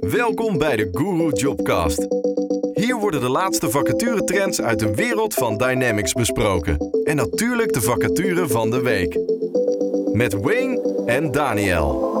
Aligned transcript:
Welkom 0.00 0.58
bij 0.58 0.76
de 0.76 0.88
Guru 0.92 1.32
Jobcast. 1.32 2.06
Hier 2.72 2.96
worden 2.96 3.20
de 3.20 3.28
laatste 3.28 3.70
vacaturetrends 3.70 4.60
uit 4.60 4.78
de 4.78 4.94
wereld 4.94 5.34
van 5.34 5.56
Dynamics 5.56 6.12
besproken. 6.12 6.90
En 7.04 7.16
natuurlijk 7.16 7.72
de 7.72 7.80
vacature 7.80 8.48
van 8.48 8.70
de 8.70 8.80
week. 8.80 9.18
Met 10.12 10.32
Wayne 10.40 11.02
en 11.06 11.30
Daniel. 11.30 12.13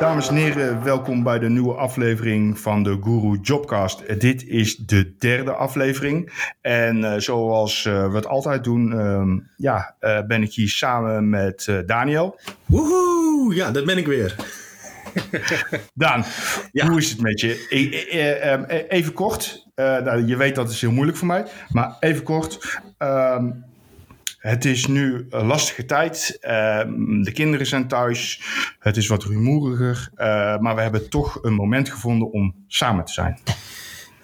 Dames 0.00 0.28
en 0.28 0.34
heren, 0.34 0.84
welkom 0.84 1.22
bij 1.22 1.38
de 1.38 1.48
nieuwe 1.48 1.74
aflevering 1.74 2.58
van 2.58 2.82
de 2.82 2.98
Guru 3.02 3.38
Jobcast. 3.42 4.20
Dit 4.20 4.46
is 4.46 4.76
de 4.76 5.14
derde 5.18 5.52
aflevering. 5.52 6.32
En 6.60 6.96
uh, 6.98 7.14
zoals 7.16 7.84
uh, 7.84 8.10
we 8.10 8.16
het 8.16 8.26
altijd 8.26 8.64
doen, 8.64 8.92
uh, 8.92 9.42
ja, 9.56 9.94
uh, 10.00 10.20
ben 10.26 10.42
ik 10.42 10.52
hier 10.52 10.68
samen 10.68 11.28
met 11.28 11.82
Daniel. 11.86 12.40
Woehoe, 12.66 13.54
ja, 13.54 13.70
dat 13.70 13.84
ben 13.84 13.98
ik 13.98 14.06
weer. 14.06 14.34
Daan, 15.94 16.24
ja. 16.72 16.86
hoe 16.88 16.98
is 16.98 17.10
het 17.10 17.20
met 17.20 17.40
je? 17.40 17.66
E 17.68 18.86
even 18.88 19.12
kort, 19.12 19.66
nou, 19.74 20.26
je 20.26 20.36
weet 20.36 20.54
dat 20.54 20.70
is 20.70 20.80
heel 20.80 20.92
moeilijk 20.92 21.18
voor 21.18 21.26
mij, 21.26 21.44
maar 21.68 21.96
even 22.00 22.22
kort. 22.22 22.80
ehm, 22.98 23.50
het 24.46 24.64
is 24.64 24.86
nu 24.86 25.26
een 25.30 25.46
lastige 25.46 25.84
tijd. 25.84 26.38
Uh, 26.40 26.50
de 27.22 27.30
kinderen 27.32 27.66
zijn 27.66 27.88
thuis. 27.88 28.40
Het 28.78 28.96
is 28.96 29.06
wat 29.06 29.24
rumoeriger. 29.24 30.10
Uh, 30.16 30.58
maar 30.58 30.74
we 30.74 30.80
hebben 30.80 31.08
toch 31.08 31.38
een 31.42 31.54
moment 31.54 31.88
gevonden 31.90 32.32
om 32.32 32.54
samen 32.66 33.04
te 33.04 33.12
zijn. 33.12 33.38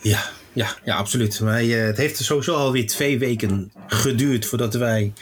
Ja, 0.00 0.20
ja, 0.52 0.68
ja 0.84 0.96
absoluut. 0.96 1.38
Wij, 1.38 1.66
uh, 1.66 1.84
het 1.86 1.96
heeft 1.96 2.16
sowieso 2.16 2.54
alweer 2.54 2.86
twee 2.86 3.18
weken 3.18 3.72
geduurd 3.86 4.46
voordat 4.46 4.74
wij 4.74 5.12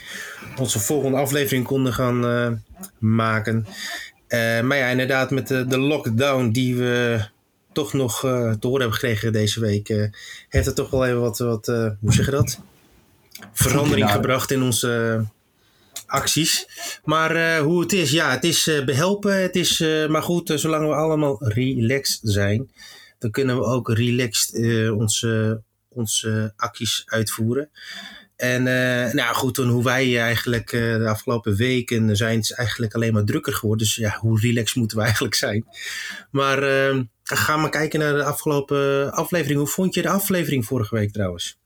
onze 0.57 0.79
volgende 0.79 1.17
aflevering 1.17 1.65
konden 1.65 1.93
gaan 1.93 2.25
uh, 2.25 2.51
maken. 2.97 3.65
maar 4.63 4.77
ja, 4.77 4.87
inderdaad, 4.87 5.31
met 5.31 5.47
de, 5.47 5.65
de, 5.65 5.79
lockdown 5.79 6.49
die 6.49 6.75
we 6.75 7.21
toch 7.73 7.93
nog 7.93 8.19
te 8.19 8.57
horen 8.61 8.81
hebben 8.81 8.93
gekregen 8.93 9.33
deze 9.33 9.59
week, 9.59 9.87
heeft 10.49 10.65
het 10.65 10.75
toch 10.75 10.89
wel 10.89 11.05
even 11.05 11.21
wat, 11.21 11.39
wat 11.39 11.65
hoe 11.99 12.13
zeg 12.13 12.25
je 12.25 12.31
dat? 12.31 12.59
Verandering 13.53 14.11
gebracht 14.11 14.51
in 14.51 14.61
onze 14.61 15.25
acties. 16.11 16.67
Maar 17.03 17.35
uh, 17.35 17.57
hoe 17.57 17.81
het 17.81 17.93
is, 17.93 18.11
ja, 18.11 18.31
het 18.31 18.43
is 18.43 18.67
uh, 18.67 18.85
behelpen. 18.85 19.41
Het 19.41 19.55
is, 19.55 19.79
uh, 19.79 20.07
maar 20.07 20.23
goed, 20.23 20.51
zolang 20.55 20.87
we 20.87 20.93
allemaal 20.93 21.47
relaxed 21.47 22.19
zijn, 22.23 22.71
dan 23.19 23.31
kunnen 23.31 23.57
we 23.57 23.63
ook 23.63 23.89
relaxed 23.89 24.55
onze, 24.91 25.61
onze 25.89 26.53
acties 26.55 27.03
uitvoeren. 27.05 27.69
En 28.35 28.63
nou 29.15 29.35
goed, 29.35 29.55
dan 29.55 29.69
hoe 29.69 29.83
wij 29.83 30.19
eigenlijk 30.19 30.69
de 30.71 31.07
afgelopen 31.07 31.55
weken 31.55 32.15
zijn 32.15 32.37
het 32.39 32.53
eigenlijk 32.53 32.93
alleen 32.93 33.13
maar 33.13 33.23
drukker 33.23 33.53
geworden. 33.53 33.85
Dus 33.85 33.95
ja, 33.95 34.17
hoe 34.19 34.39
relaxed 34.39 34.75
moeten 34.75 34.97
we 34.97 35.03
eigenlijk 35.11 35.35
zijn? 35.35 35.65
Maar 36.31 36.61
ga 37.23 37.57
maar 37.57 37.69
kijken 37.69 37.99
naar 37.99 38.13
de 38.13 38.23
afgelopen 38.23 39.11
aflevering. 39.11 39.59
Hoe 39.59 39.67
vond 39.67 39.93
je 39.93 40.01
de 40.01 40.09
aflevering 40.09 40.65
vorige 40.65 40.95
week 40.95 41.11
trouwens? 41.11 41.60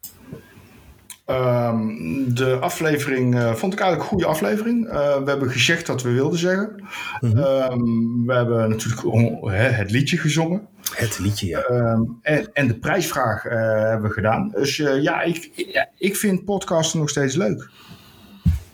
Um, 1.30 2.34
de 2.36 2.58
aflevering 2.60 3.36
uh, 3.36 3.54
vond 3.54 3.74
ik 3.74 3.80
eigenlijk 3.80 4.02
een 4.02 4.18
goede 4.18 4.26
aflevering. 4.26 4.86
Uh, 4.88 4.94
we 4.94 5.30
hebben 5.30 5.52
gezegd 5.52 5.88
wat 5.88 6.02
we 6.02 6.12
wilden 6.12 6.40
zeggen. 6.40 6.84
Mm 7.20 7.32
-hmm. 7.32 7.38
um, 7.38 8.26
we 8.26 8.34
hebben 8.34 8.70
natuurlijk 8.70 9.02
he, 9.42 9.56
het 9.56 9.92
liedje 9.92 10.18
gezongen. 10.18 10.68
Het 10.92 11.20
liedje, 11.20 11.48
ja. 11.48 11.70
Um, 11.70 12.20
en, 12.22 12.54
en, 12.54 12.68
de 12.68 12.76
prijsvraag 12.80 13.46
uh, 13.46 13.52
hebben 13.90 14.10
we 14.10 14.14
gedaan. 14.14 14.52
Dus 14.56 14.76
ja 14.76 15.22
ik, 15.22 15.52
ja, 15.56 15.90
ik 15.98 16.16
vind 16.16 16.46
podcasten 16.46 17.00
nog 17.00 17.10
steeds 17.10 17.36
leuk. 17.36 17.70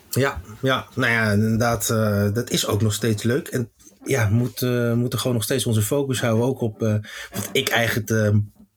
Ja, 0.09 0.41
ja 0.61 0.85
nou 0.95 1.11
ja, 1.11 1.31
inderdaad, 1.31 1.87
dat 2.33 2.49
is 2.49 2.67
ook 2.67 2.81
nog 2.81 2.93
steeds 2.93 3.23
leuk. 3.23 3.47
En 3.47 3.69
ja, 4.03 4.27
we 4.27 4.33
moeten, 4.33 4.97
moeten 4.97 5.19
gewoon 5.19 5.35
nog 5.35 5.43
steeds 5.43 5.65
onze 5.65 5.81
focus 5.81 6.21
houden. 6.21 6.45
Ook 6.45 6.61
op 6.61 6.79
wat 7.33 7.49
ik 7.51 7.69
eigenlijk 7.69 8.07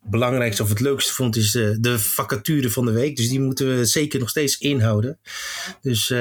belangrijkste 0.05 0.63
of 0.63 0.69
het 0.69 0.81
leukste 0.81 1.13
vond, 1.13 1.37
is 1.37 1.51
de, 1.51 1.81
de, 1.81 1.99
vacature 1.99 2.71
van 2.71 2.85
de 2.85 2.93
week. 2.93 3.17
Dus 3.17 3.29
die 3.29 3.41
moeten 3.41 3.77
we 3.77 3.85
zeker 3.85 4.19
nog 4.19 4.29
steeds 4.29 4.59
inhouden. 4.59 5.19
Dus 5.81 6.11
uh, 6.11 6.19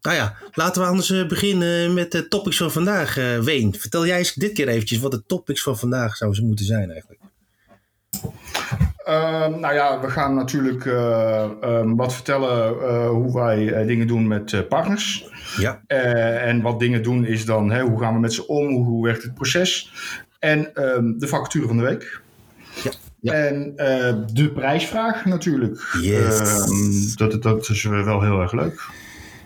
nou 0.00 0.16
ja, 0.16 0.36
laten 0.52 0.82
we 0.82 0.88
anders 0.88 1.26
beginnen 1.26 1.94
met 1.94 2.12
de 2.12 2.28
topics 2.28 2.56
van 2.56 2.72
vandaag. 2.72 3.18
Uh, 3.18 3.38
Ween, 3.38 3.74
vertel 3.78 4.06
jij 4.06 4.18
eens 4.18 4.34
dit 4.34 4.52
keer 4.52 4.68
eventjes 4.68 4.98
wat 4.98 5.10
de 5.10 5.22
topics 5.26 5.62
van 5.62 5.78
vandaag 5.78 6.16
zouden 6.16 6.46
moeten 6.46 6.64
zijn 6.64 6.90
eigenlijk. 6.90 7.20
Uh, 9.08 9.46
nou 9.46 9.74
ja, 9.74 10.00
we 10.00 10.10
gaan 10.10 10.34
natuurlijk 10.34 10.84
uh, 10.84 11.50
um, 11.62 11.96
wat 11.96 12.14
vertellen 12.14 12.76
uh, 12.76 13.08
hoe 13.08 13.34
wij 13.34 13.86
dingen 13.86 14.06
doen 14.06 14.28
met 14.28 14.68
partners. 14.68 15.30
Ja. 15.56 15.82
en 15.86 16.62
wat 16.62 16.78
dingen 16.78 17.02
doen 17.02 17.24
is 17.24 17.44
dan, 17.44 17.70
hè, 17.70 17.82
hoe 17.82 18.00
gaan 18.00 18.14
we 18.14 18.20
met 18.20 18.32
ze 18.32 18.46
om, 18.46 18.68
hoe, 18.68 18.84
hoe 18.84 19.04
werkt 19.04 19.22
het 19.22 19.34
proces. 19.34 19.92
En 20.38 20.84
um, 20.84 21.18
de 21.18 21.26
vacature 21.26 21.66
van 21.66 21.76
de 21.76 21.82
week. 21.82 22.24
Ja. 22.84 22.90
Ja. 23.20 23.32
En 23.32 23.72
uh, 23.76 24.26
de 24.32 24.50
prijsvraag 24.52 25.24
natuurlijk. 25.24 25.96
Yes. 26.00 26.40
Uh, 26.40 27.16
dat, 27.16 27.42
dat 27.42 27.68
is 27.68 27.82
wel 27.82 28.22
heel 28.22 28.40
erg 28.40 28.52
leuk. 28.52 28.88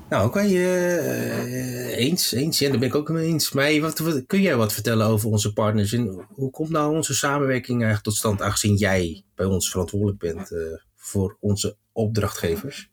Nou, 0.08 0.26
oké, 0.26 0.38
okay, 0.38 0.50
uh, 0.50 1.96
eens, 1.98 2.32
eens. 2.32 2.58
Ja, 2.58 2.68
daar 2.68 2.78
ben 2.78 2.88
ik 2.88 2.94
ook 2.94 3.08
mee 3.08 3.26
eens. 3.26 3.52
Maar 3.52 3.80
wat, 3.80 3.98
wat, 3.98 4.22
kun 4.26 4.40
jij 4.40 4.56
wat 4.56 4.72
vertellen 4.72 5.06
over 5.06 5.30
onze 5.30 5.52
partners? 5.52 5.92
En 5.92 6.26
hoe 6.28 6.50
komt 6.50 6.70
nou 6.70 6.96
onze 6.96 7.14
samenwerking 7.14 7.76
eigenlijk 7.76 8.04
tot 8.04 8.16
stand, 8.16 8.42
aangezien 8.42 8.74
jij 8.74 9.24
bij 9.34 9.46
ons 9.46 9.70
verantwoordelijk 9.70 10.18
bent 10.18 10.50
voor 10.96 11.36
onze 11.40 11.76
opdrachtgevers? 11.92 12.90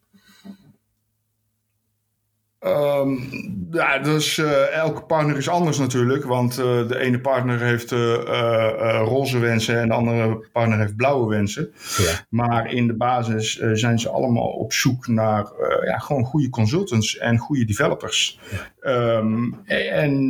Um, 2.68 3.30
ja, 3.72 4.00
dus 4.00 4.38
uh, 4.38 4.76
elke 4.76 5.02
partner 5.02 5.38
is 5.38 5.50
anders 5.50 5.78
natuurlijk. 5.78 6.24
Want 6.24 6.60
uh, 6.60 6.88
de 6.88 7.00
ene 7.00 7.20
partner 7.20 7.60
heeft 7.60 7.92
uh, 7.92 9.02
roze 9.04 9.40
wensen 9.40 9.80
en 9.80 9.88
de 9.88 9.94
andere 9.94 10.48
partner 10.52 10.80
heeft 10.80 10.96
blauwe 10.96 11.30
wensen. 11.30 11.72
Ja. 11.98 12.26
Maar 12.30 12.74
in 12.74 12.88
de 12.88 12.96
basis 12.96 13.56
zijn 13.74 14.00
ze 14.00 14.10
allemaal 14.10 14.48
op 14.48 14.74
zoek 14.74 15.08
naar 15.08 15.48
ja, 15.86 15.98
gewoon 15.98 16.24
goede 16.24 16.50
consultants 16.50 17.18
en 17.18 17.38
goede 17.38 17.66
developers. 17.66 18.40
Ja. 18.82 19.16
Um, 19.18 19.62
en 19.66 20.30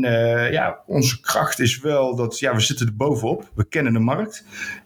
ja, 0.52 0.84
onze 0.86 1.22
kracht 1.22 1.60
is 1.60 1.80
wel 1.80 2.16
dat 2.16 2.40
ja, 2.40 2.54
we 2.54 2.60
zitten 2.60 2.88
er 2.88 2.96
bovenop. 2.96 3.50
We 3.56 3.68
kennen 3.68 3.94
de 3.94 4.00
markt. 4.00 4.46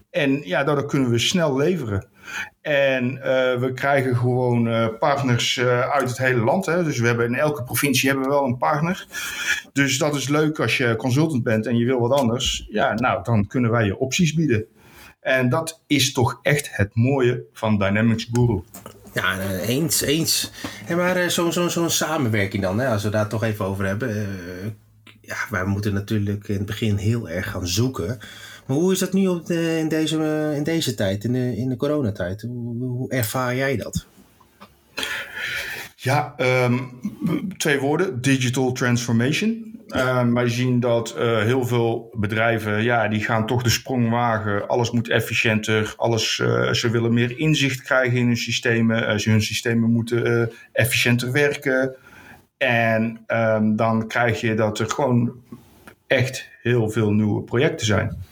En 0.09 0.41
ja, 0.43 0.63
daardoor 0.63 0.85
kunnen 0.85 1.09
we 1.09 1.19
snel 1.19 1.57
leveren. 1.57 2.07
En 2.61 3.13
uh, 3.13 3.21
we 3.59 3.71
krijgen 3.73 4.15
gewoon 4.15 4.67
uh, 4.67 4.87
partners 4.99 5.57
uh, 5.57 5.89
uit 5.89 6.09
het 6.09 6.17
hele 6.17 6.43
land. 6.43 6.65
Hè? 6.65 6.83
Dus 6.83 6.99
we 6.99 7.07
hebben 7.07 7.25
in 7.25 7.35
elke 7.35 7.63
provincie 7.63 8.09
hebben 8.09 8.27
we 8.27 8.33
wel 8.33 8.45
een 8.45 8.57
partner. 8.57 9.05
Dus 9.73 9.97
dat 9.97 10.15
is 10.15 10.27
leuk 10.27 10.59
als 10.59 10.77
je 10.77 10.95
consultant 10.95 11.43
bent 11.43 11.65
en 11.65 11.77
je 11.77 11.85
wil 11.85 11.99
wat 11.99 12.19
anders. 12.19 12.67
Ja, 12.69 12.93
nou, 12.93 13.23
dan 13.23 13.47
kunnen 13.47 13.71
wij 13.71 13.85
je 13.85 13.97
opties 13.97 14.33
bieden. 14.33 14.65
En 15.19 15.49
dat 15.49 15.83
is 15.87 16.11
toch 16.11 16.39
echt 16.41 16.69
het 16.71 16.89
mooie 16.93 17.43
van 17.53 17.77
Dynamics 17.77 18.27
Guru. 18.31 18.61
Ja, 19.13 19.39
eens, 19.61 20.01
eens. 20.01 20.51
En 20.87 20.97
maar 20.97 21.31
zo'n 21.31 21.51
zo, 21.51 21.67
zo 21.67 21.87
samenwerking 21.87 22.63
dan, 22.63 22.79
hè, 22.79 22.87
als 22.87 23.03
we 23.03 23.09
daar 23.09 23.27
toch 23.27 23.43
even 23.43 23.65
over 23.65 23.85
hebben. 23.85 24.27
Ja, 25.31 25.37
wij 25.49 25.65
moeten 25.65 25.93
natuurlijk 25.93 26.47
in 26.47 26.55
het 26.55 26.65
begin 26.65 26.95
heel 26.95 27.29
erg 27.29 27.49
gaan 27.49 27.67
zoeken. 27.67 28.19
Maar 28.65 28.77
hoe 28.77 28.91
is 28.91 28.99
dat 28.99 29.13
nu 29.13 29.27
op 29.27 29.45
de, 29.45 29.77
in, 29.77 29.87
deze, 29.87 30.53
in 30.55 30.63
deze 30.63 30.93
tijd, 30.93 31.23
in 31.23 31.33
de, 31.33 31.57
in 31.57 31.69
de 31.69 31.75
coronatijd? 31.75 32.41
Hoe, 32.41 32.77
hoe 32.77 33.09
ervaar 33.09 33.55
jij 33.55 33.77
dat? 33.77 34.05
Ja, 35.95 36.35
um, 36.63 36.99
twee 37.57 37.79
woorden. 37.79 38.21
Digital 38.21 38.71
transformation. 38.71 39.79
Ja. 39.87 40.19
Um, 40.19 40.33
wij 40.33 40.49
zien 40.49 40.79
dat 40.79 41.15
uh, 41.17 41.41
heel 41.41 41.65
veel 41.65 42.13
bedrijven, 42.17 42.83
ja, 42.83 43.07
die 43.07 43.23
gaan 43.23 43.45
toch 43.45 43.63
de 43.63 43.69
sprong 43.69 44.09
wagen. 44.09 44.67
Alles 44.67 44.91
moet 44.91 45.09
efficiënter. 45.09 45.93
Alles, 45.97 46.37
uh, 46.37 46.71
ze 46.71 46.89
willen 46.89 47.13
meer 47.13 47.39
inzicht 47.39 47.81
krijgen 47.81 48.17
in 48.17 48.25
hun 48.25 48.37
systemen. 48.37 49.13
Uh, 49.13 49.25
hun 49.25 49.41
systemen 49.41 49.91
moeten 49.91 50.51
efficiënter 50.71 51.31
werken. 51.31 51.95
En 52.67 53.23
um, 53.27 53.75
dan 53.75 54.07
krijg 54.07 54.41
je 54.41 54.53
dat 54.53 54.79
er 54.79 54.89
gewoon 54.89 55.43
echt 56.07 56.49
heel 56.61 56.89
veel 56.89 57.11
nieuwe 57.11 57.41
projecten 57.41 57.85
zijn. 57.85 58.23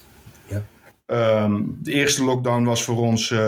Um, 1.06 1.78
de 1.82 1.92
eerste 1.92 2.24
lockdown 2.24 2.64
was 2.64 2.84
voor 2.84 2.98
ons 2.98 3.32
uh, 3.32 3.40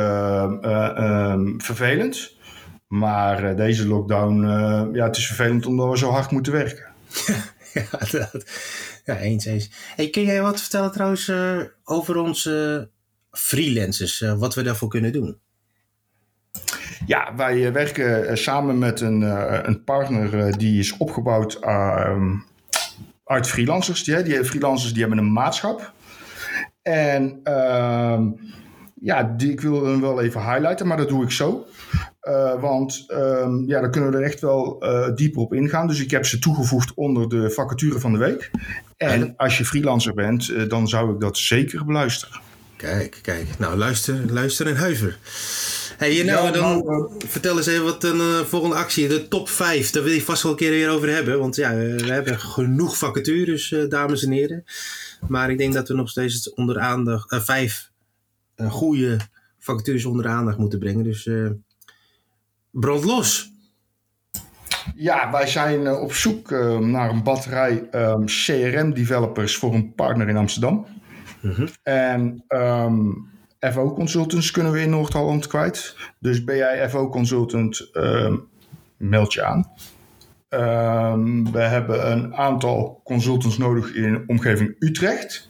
uh, 0.61 1.31
um, 1.31 1.61
vervelend. 1.61 2.35
Maar 2.87 3.49
uh, 3.49 3.55
deze 3.55 3.87
lockdown, 3.87 4.41
ja, 4.93 5.05
het 5.05 5.17
is 5.17 5.27
vervelend 5.27 5.65
omdat 5.65 5.89
we 5.89 5.97
zo 5.97 6.09
hard 6.09 6.31
moeten 6.31 6.53
werken. 6.53 6.85
ja, 7.73 7.97
dat, 8.11 8.45
ja, 9.05 9.17
eens, 9.17 9.45
eens. 9.45 9.71
Hey, 9.95 10.09
kun 10.09 10.23
jij 10.23 10.41
wat 10.41 10.61
vertellen 10.61 10.91
trouwens 10.91 11.31
over 11.83 12.17
onze 12.17 12.89
freelancers? 13.31 14.19
wat 14.37 14.55
we 14.55 14.63
daarvoor 14.63 14.89
kunnen 14.89 15.13
doen? 15.13 15.39
Ja, 17.05 17.33
wij 17.35 17.71
werken 17.73 18.37
samen 18.37 18.77
met 18.77 19.01
een, 19.01 19.21
een 19.67 19.83
partner 19.83 20.57
die 20.57 20.79
is 20.79 20.97
opgebouwd 20.97 21.63
uit 23.23 23.47
freelancers. 23.47 24.03
Die, 24.03 24.23
die 24.23 24.45
freelancers 24.45 24.91
die 24.91 25.01
hebben 25.01 25.19
een 25.19 25.33
maatschap. 25.33 25.93
En 26.81 27.39
uh, 27.43 28.19
ja, 29.01 29.33
die, 29.37 29.51
ik 29.51 29.61
wil 29.61 29.85
hem 29.85 30.01
wel 30.01 30.21
even 30.21 30.41
highlighten, 30.41 30.87
maar 30.87 30.97
dat 30.97 31.09
doe 31.09 31.23
ik 31.23 31.31
zo. 31.31 31.65
Uh, 32.21 32.61
want 32.61 33.05
um, 33.09 33.67
ja, 33.67 33.81
dan 33.81 33.91
kunnen 33.91 34.11
we 34.11 34.17
er 34.17 34.23
echt 34.23 34.39
wel 34.39 34.85
uh, 34.85 35.15
dieper 35.15 35.41
op 35.41 35.53
ingaan. 35.53 35.87
Dus 35.87 36.01
ik 36.01 36.11
heb 36.11 36.25
ze 36.25 36.39
toegevoegd 36.39 36.93
onder 36.93 37.29
de 37.29 37.49
vacature 37.49 37.99
van 37.99 38.11
de 38.11 38.17
week. 38.17 38.51
En 38.97 39.33
als 39.37 39.57
je 39.57 39.65
freelancer 39.65 40.13
bent, 40.13 40.69
dan 40.69 40.87
zou 40.87 41.13
ik 41.13 41.19
dat 41.19 41.37
zeker 41.37 41.85
beluisteren. 41.85 42.39
Kijk, 42.75 43.19
kijk. 43.21 43.47
Nou, 43.57 43.77
luister, 43.77 44.31
luister 44.31 44.67
en 44.67 44.75
huiver. 44.75 45.17
Hey, 46.01 46.23
nou, 46.23 46.45
ja, 46.45 46.51
dan 46.51 46.83
nou, 46.85 47.11
vertel 47.27 47.57
eens 47.57 47.67
even 47.67 47.83
wat 47.83 48.03
een 48.03 48.45
volgende 48.45 48.75
actie. 48.75 49.07
De 49.07 49.27
top 49.27 49.49
5, 49.49 49.91
daar 49.91 50.03
wil 50.03 50.13
je 50.13 50.21
vast 50.21 50.43
wel 50.43 50.51
een 50.51 50.57
keer 50.57 50.69
weer 50.69 50.89
over 50.89 51.09
hebben. 51.09 51.39
Want 51.39 51.55
ja, 51.55 51.75
we 51.75 52.11
hebben 52.11 52.39
genoeg 52.39 52.97
vacatures, 52.97 53.75
dames 53.89 54.23
en 54.23 54.31
heren. 54.31 54.63
Maar 55.27 55.49
ik 55.49 55.57
denk 55.57 55.73
dat 55.73 55.87
we 55.87 55.93
nog 55.93 56.09
steeds 56.09 56.53
onder 56.53 56.79
aandacht, 56.79 57.43
vijf 57.43 57.91
goede 58.69 59.17
vacatures 59.59 60.05
onder 60.05 60.27
aandacht 60.27 60.57
moeten 60.57 60.79
brengen. 60.79 61.03
Dus 61.03 61.29
brand 62.71 63.03
los. 63.03 63.51
Ja, 64.95 65.31
wij 65.31 65.47
zijn 65.47 65.87
eh, 65.87 66.01
op 66.01 66.13
zoek 66.13 66.51
uh, 66.51 66.77
naar 66.77 67.09
een 67.09 67.23
batterij 67.23 67.71
um, 67.71 67.89
ehm, 67.91 68.25
CRM-developers 68.25 69.57
voor 69.57 69.73
een 69.73 69.93
partner 69.93 70.29
in 70.29 70.37
Amsterdam. 70.37 70.85
-hmm. 71.41 71.67
En 71.83 72.43
um, 72.47 73.30
ehm, 73.61 73.73
FO 73.73 73.93
Consultants 73.93 74.51
kunnen 74.51 74.71
we 74.71 74.81
in 74.81 74.89
Noord-Holland 74.89 75.47
kwijt. 75.47 75.95
Dus 76.19 76.43
ben 76.43 76.55
jij 76.55 76.89
FO 76.89 77.09
Consultant, 77.09 77.89
um, 77.93 78.47
meld 78.97 79.33
je 79.33 79.43
aan. 79.43 79.71
we 81.51 81.59
hebben 81.59 82.11
een 82.11 82.35
aantal 82.35 83.01
consultants 83.03 83.57
nodig 83.57 83.93
in 83.93 84.23
omgeving 84.27 84.75
Utrecht. 84.79 85.49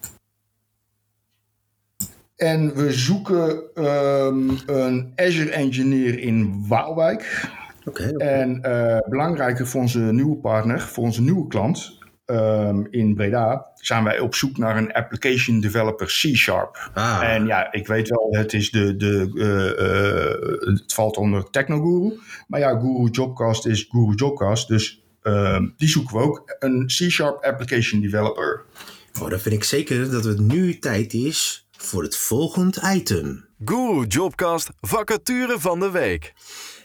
En 2.36 2.76
we 2.76 2.92
zoeken 2.92 3.64
um, 3.76 4.58
een 4.66 5.12
Azure 5.16 5.52
Engineer 5.52 6.20
in 6.20 6.68
Waalwijk. 6.68 7.50
Okay, 7.86 8.10
En 8.12 8.62
uh, 8.66 8.98
belangrijker 9.10 9.68
voor 9.68 9.82
onze 9.82 10.00
nieuwe 10.00 10.38
partner, 10.38 10.80
voor 10.80 11.04
onze 11.04 11.22
nieuwe 11.22 11.48
klant 11.48 12.01
um, 12.32 12.88
in 12.90 13.16
Breda, 13.16 13.66
zijn 13.76 14.04
wij 14.04 14.20
op 14.20 14.36
zoek 14.36 14.58
naar 14.58 14.78
een 14.78 14.94
application 14.94 15.60
developer 15.60 16.08
C-Sharp. 16.08 16.92
Ah. 16.94 17.22
En 17.24 17.46
ja, 17.46 17.72
ik 17.72 17.88
weet 17.88 18.10
wel, 18.10 18.28
het, 18.32 18.54
is 18.54 18.72
de, 18.72 18.96
de, 18.96 19.32
uh, 19.34 20.68
uh, 20.68 20.76
het 20.80 20.94
valt 20.94 21.18
onder 21.18 21.50
Technoguru. 21.50 22.20
Maar 22.48 22.60
ja, 22.60 22.80
Guru 22.80 23.10
Jobcast 23.10 23.66
is 23.66 23.88
Guru 23.90 24.16
Jobcast. 24.16 24.68
Dus 24.68 25.04
die 25.78 25.90
zoeken 25.90 26.18
we 26.18 26.24
ook. 26.24 26.56
Een 26.60 26.86
C-Sharp 26.86 27.44
application 27.44 28.02
developer. 28.02 28.64
Oh, 29.22 29.30
dan 29.30 29.40
vind 29.40 29.56
ik 29.56 29.64
zeker 29.64 30.12
dat 30.12 30.24
het 30.24 30.40
nu 30.40 30.80
tijd 30.80 31.14
is 31.14 31.68
voor 31.78 32.04
het 32.04 32.18
volgende 32.18 32.82
item. 32.94 33.46
Guru 33.66 34.06
Jobcast 34.08 34.70
vacature 34.82 35.60
van 35.60 35.80
de 35.80 35.92
week. 35.92 36.34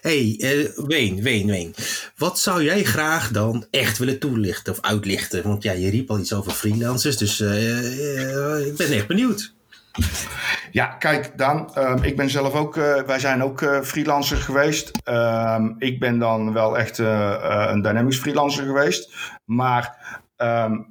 Hey, 0.07 0.35
uh, 0.39 0.69
Ween, 0.87 1.23
Ween, 1.23 1.47
Ween. 1.47 1.75
Wat 2.17 2.39
zou 2.39 2.63
jij 2.63 2.85
graag 2.85 3.31
dan 3.31 3.67
echt 3.71 3.99
willen 3.99 4.19
toelichten 4.19 4.73
of 4.73 4.81
uitlichten? 4.81 5.43
Want 5.43 5.63
ja, 5.63 5.73
je 5.73 5.91
riep 5.91 6.11
al 6.11 6.19
iets 6.19 6.33
over 6.33 6.53
freelancers, 6.53 7.17
dus 7.17 7.41
uh, 7.41 8.59
uh, 8.59 8.67
ik 8.67 8.77
ben 8.77 8.93
echt 8.93 9.07
benieuwd. 9.07 9.55
Ja, 10.71 10.87
kijk 10.87 11.39
dan, 11.39 11.71
um, 11.79 12.03
ik 12.03 12.17
ben 12.17 12.31
zelf 12.31 12.55
ook, 12.55 12.75
wij 13.07 13.19
zijn 13.19 13.43
ook 13.43 13.81
freelancer 13.83 14.37
geweest. 14.37 14.91
Um, 15.05 15.75
ik 15.79 16.01
ben 16.01 16.19
dan 16.19 16.53
wel 16.53 16.79
echt 16.79 16.99
een 16.99 17.83
Dynamics 17.83 18.19
freelancer 18.19 18.65
geweest. 18.65 19.15
Maar 19.45 19.99
um, 20.37 20.87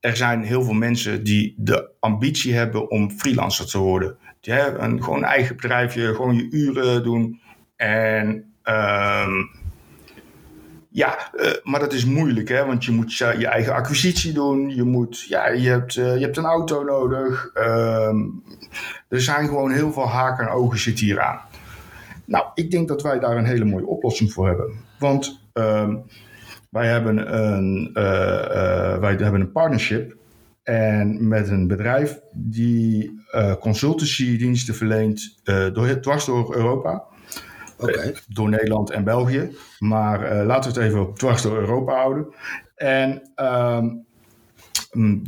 er 0.00 0.16
zijn 0.16 0.42
heel 0.42 0.62
veel 0.62 0.74
mensen 0.74 1.24
die 1.24 1.54
de 1.56 1.90
ambitie 2.00 2.54
hebben 2.54 2.90
om 2.90 3.10
freelancer 3.10 3.66
te 3.66 3.78
worden. 3.78 4.16
Die 4.40 4.54
hebben 4.54 4.84
een, 4.84 5.02
gewoon 5.02 5.18
een 5.18 5.24
eigen 5.24 5.56
bedrijfje, 5.56 6.14
gewoon 6.14 6.36
je 6.36 6.50
uren 6.50 7.02
doen. 7.02 7.42
En 7.76 8.26
um, 8.64 9.50
ja, 10.94 11.30
uh, 11.34 11.50
maar 11.62 11.80
dat 11.80 11.92
is 11.92 12.04
moeilijk, 12.04 12.48
hè? 12.48 12.66
want 12.66 12.84
je 12.84 12.92
moet 12.92 13.16
je, 13.16 13.46
eigen 13.46 13.74
acquisitie 13.74 14.32
doen. 14.32 14.74
Je, 14.74 14.82
moet, 14.82 15.20
ja, 15.20 15.48
je, 15.48 15.68
hebt, 15.68 15.96
uh, 15.96 16.16
je 16.16 16.24
hebt 16.24 16.36
een 16.36 16.44
auto 16.44 16.82
nodig. 16.82 17.50
Um, 17.54 18.42
er 19.08 19.20
zijn 19.20 19.48
gewoon 19.48 19.70
heel 19.70 19.92
veel 19.92 20.08
haken 20.08 20.46
en 20.46 20.52
ogen 20.52 20.78
zitten 20.78 21.04
hier 21.04 21.20
aan. 21.20 21.40
Nou, 22.24 22.46
ik 22.54 22.70
denk 22.70 22.88
dat 22.88 23.02
wij 23.02 23.18
daar 23.18 23.36
een 23.36 23.44
hele 23.44 23.64
mooie 23.64 23.86
oplossing 23.86 24.32
voor 24.32 24.46
hebben. 24.46 24.72
Want 24.98 25.40
um, 25.52 26.02
wij 26.70 26.88
hebben 26.88 27.44
een, 27.44 27.90
uh, 27.94 28.02
uh, 28.04 28.98
wij 28.98 29.14
hebben 29.16 29.40
een 29.40 29.52
partnership 29.52 30.16
en 30.62 31.28
met 31.28 31.48
een 31.48 31.66
bedrijf 31.66 32.20
die 32.32 33.20
uh, 33.32 33.54
consultancy 33.54 34.36
diensten 34.38 34.74
verleent 34.74 35.40
door, 35.72 36.00
dwars 36.00 36.24
door 36.24 36.56
Europa. 36.56 37.04
Okay. 37.88 38.14
door 38.28 38.48
Nederland 38.48 38.90
en 38.90 39.04
België. 39.04 39.56
Maar 39.78 40.44
laten 40.44 40.72
we 40.72 40.78
het 40.78 40.88
even 40.88 41.00
op 41.00 41.18
dwars 41.18 41.42
door 41.42 41.58
Europa 41.58 41.94
houden. 41.94 42.34
En 42.76 43.32
um, 43.36 44.06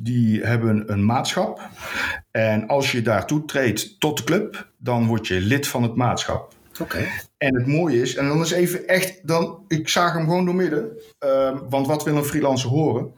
die 0.03 0.45
hebben 0.45 0.93
een 0.93 1.05
maatschap. 1.05 1.61
En 2.31 2.67
als 2.67 2.93
je 2.93 3.03
daartoe 3.03 3.45
treedt 3.45 4.01
tot 4.01 4.17
de 4.17 4.25
club, 4.25 4.71
dan 4.79 5.07
word 5.07 5.27
je 5.27 5.41
lid 5.41 5.69
van 5.69 5.83
het 5.83 5.95
maatschap. 5.95 6.55
Okay. 6.81 7.09
En 7.39 7.55
het 7.55 7.67
mooie 7.67 8.01
is, 8.01 8.17
en 8.17 8.29
dan 8.29 8.41
is 8.41 8.51
even 8.51 8.87
echt, 8.89 9.27
dan, 9.27 9.65
ik 9.69 9.89
zag 9.89 10.13
hem 10.13 10.25
gewoon 10.25 10.45
door 10.45 10.55
midden. 10.55 10.91
Uh, 11.25 11.59
want 11.69 11.87
wat 11.87 12.05
wil 12.05 12.17
een 12.17 12.25
freelancer 12.25 12.71
horen? 12.71 13.13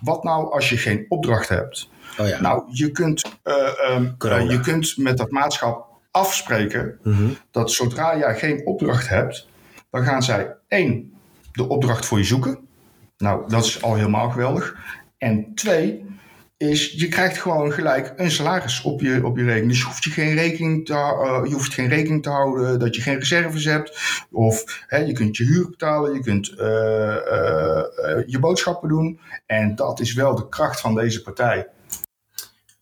Wat 0.00 0.24
nou 0.24 0.52
als 0.52 0.68
je 0.68 0.76
geen 0.76 1.06
opdracht 1.08 1.48
hebt? 1.48 1.88
Oh 2.18 2.28
ja. 2.28 2.40
Nou, 2.40 2.62
je 2.72 2.90
kunt, 2.90 3.24
uh, 3.44 3.94
um, 3.96 4.16
uh, 4.24 4.50
je 4.50 4.60
kunt 4.60 4.96
met 4.96 5.16
dat 5.16 5.30
maatschap 5.30 5.87
afspreken 6.18 6.98
mm 7.02 7.12
-hmm. 7.12 7.36
dat 7.50 7.70
zodra 7.70 8.18
jij 8.18 8.38
geen 8.38 8.66
opdracht 8.66 9.08
hebt, 9.08 9.48
dan 9.90 10.04
gaan 10.04 10.22
zij 10.22 10.56
één, 10.68 11.12
de 11.52 11.68
opdracht 11.68 12.06
voor 12.06 12.18
je 12.18 12.24
zoeken. 12.24 12.58
Nou, 13.18 13.48
dat 13.48 13.64
is 13.64 13.82
al 13.82 13.94
helemaal 13.94 14.30
geweldig. 14.30 14.76
En 15.18 15.54
twee, 15.54 16.04
is 16.58 16.92
je 16.92 17.08
krijgt 17.08 17.38
gewoon 17.38 17.72
gelijk 17.72 18.12
een 18.16 18.30
salaris 18.30 18.82
op 18.82 19.00
je, 19.00 19.24
op 19.24 19.36
je 19.36 19.44
rekening. 19.44 19.68
Dus 19.68 19.78
je 19.78 19.84
hoeft, 19.84 20.04
je, 20.04 20.10
geen 20.10 20.34
rekening 20.34 20.86
te, 20.86 20.92
uh, 20.92 21.40
je 21.44 21.54
hoeft 21.54 21.74
geen 21.74 21.88
rekening 21.88 22.22
te 22.22 22.30
houden 22.30 22.78
dat 22.78 22.94
je 22.94 23.02
geen 23.02 23.18
reserves 23.18 23.64
hebt. 23.64 23.98
Of 24.30 24.84
hè, 24.86 24.98
je 24.98 25.12
kunt 25.12 25.36
je 25.36 25.44
huur 25.44 25.70
betalen, 25.70 26.14
je 26.14 26.20
kunt 26.20 26.50
uh, 26.50 26.58
uh, 26.58 28.22
je 28.26 28.38
boodschappen 28.40 28.88
doen. 28.88 29.20
En 29.46 29.74
dat 29.74 30.00
is 30.00 30.12
wel 30.12 30.34
de 30.34 30.48
kracht 30.48 30.80
van 30.80 30.94
deze 30.94 31.22
partij. 31.22 31.66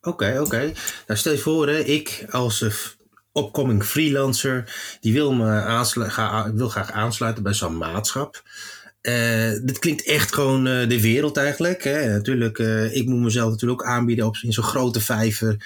Oké, 0.00 0.08
okay, 0.08 0.38
oké. 0.38 0.46
Okay. 0.46 0.74
Nou, 1.06 1.18
stel 1.18 1.32
je 1.32 1.38
voor, 1.38 1.68
hè, 1.68 1.78
ik 1.78 2.26
als 2.30 2.95
opkoming 3.36 3.84
freelancer, 3.84 4.64
die 5.00 5.12
wil, 5.12 5.32
me 5.32 5.50
aanslu- 5.50 6.08
ga, 6.08 6.52
wil 6.52 6.68
graag 6.68 6.90
aansluiten 6.92 7.42
bij 7.42 7.54
zo'n 7.54 7.76
maatschap. 7.76 8.42
Uh, 9.02 9.50
dit 9.62 9.78
klinkt 9.78 10.04
echt 10.04 10.34
gewoon 10.34 10.66
uh, 10.66 10.88
de 10.88 11.00
wereld 11.00 11.36
eigenlijk. 11.36 11.84
Hè. 11.84 12.08
Natuurlijk, 12.08 12.58
uh, 12.58 12.94
ik 12.96 13.06
moet 13.06 13.20
mezelf 13.20 13.50
natuurlijk 13.50 13.82
ook 13.82 13.88
aanbieden 13.88 14.26
op, 14.26 14.36
in 14.42 14.52
zo'n 14.52 14.64
grote 14.64 15.00
vijver. 15.00 15.56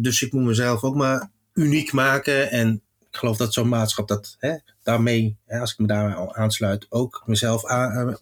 dus 0.00 0.22
ik 0.22 0.32
moet 0.32 0.44
mezelf 0.44 0.82
ook 0.82 0.94
maar 0.94 1.30
uniek 1.54 1.92
maken. 1.92 2.50
En 2.50 2.82
ik 3.10 3.16
geloof 3.16 3.36
dat 3.36 3.52
zo'n 3.52 3.68
maatschap 3.68 4.08
dat 4.08 4.36
hè, 4.38 4.54
daarmee, 4.82 5.36
hè, 5.46 5.60
als 5.60 5.72
ik 5.72 5.78
me 5.78 5.86
daar 5.86 6.32
aansluit, 6.32 6.86
ook 6.88 7.22
mezelf 7.26 7.62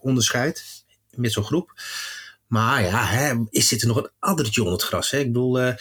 onderscheidt 0.00 0.84
met 1.14 1.32
zo'n 1.32 1.44
groep. 1.44 1.72
Maar 2.46 2.82
ja, 2.82 3.04
hè, 3.04 3.34
is 3.50 3.68
dit 3.68 3.82
er 3.82 3.88
nog 3.88 3.96
een 3.96 4.10
addertje 4.18 4.62
onder 4.62 4.78
het 4.78 4.86
gras? 4.86 5.10
Hè? 5.10 5.18
Ik 5.18 5.26
bedoel, 5.26 5.74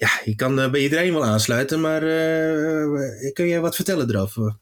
ja, 0.00 0.08
je 0.24 0.34
kan 0.34 0.54
bij 0.54 0.80
iedereen 0.80 1.12
wel 1.12 1.24
aansluiten, 1.24 1.80
maar 1.80 2.00
kun 3.32 3.48
jij 3.48 3.60
wat 3.60 3.76
vertellen 3.76 4.10
erover? 4.10 4.56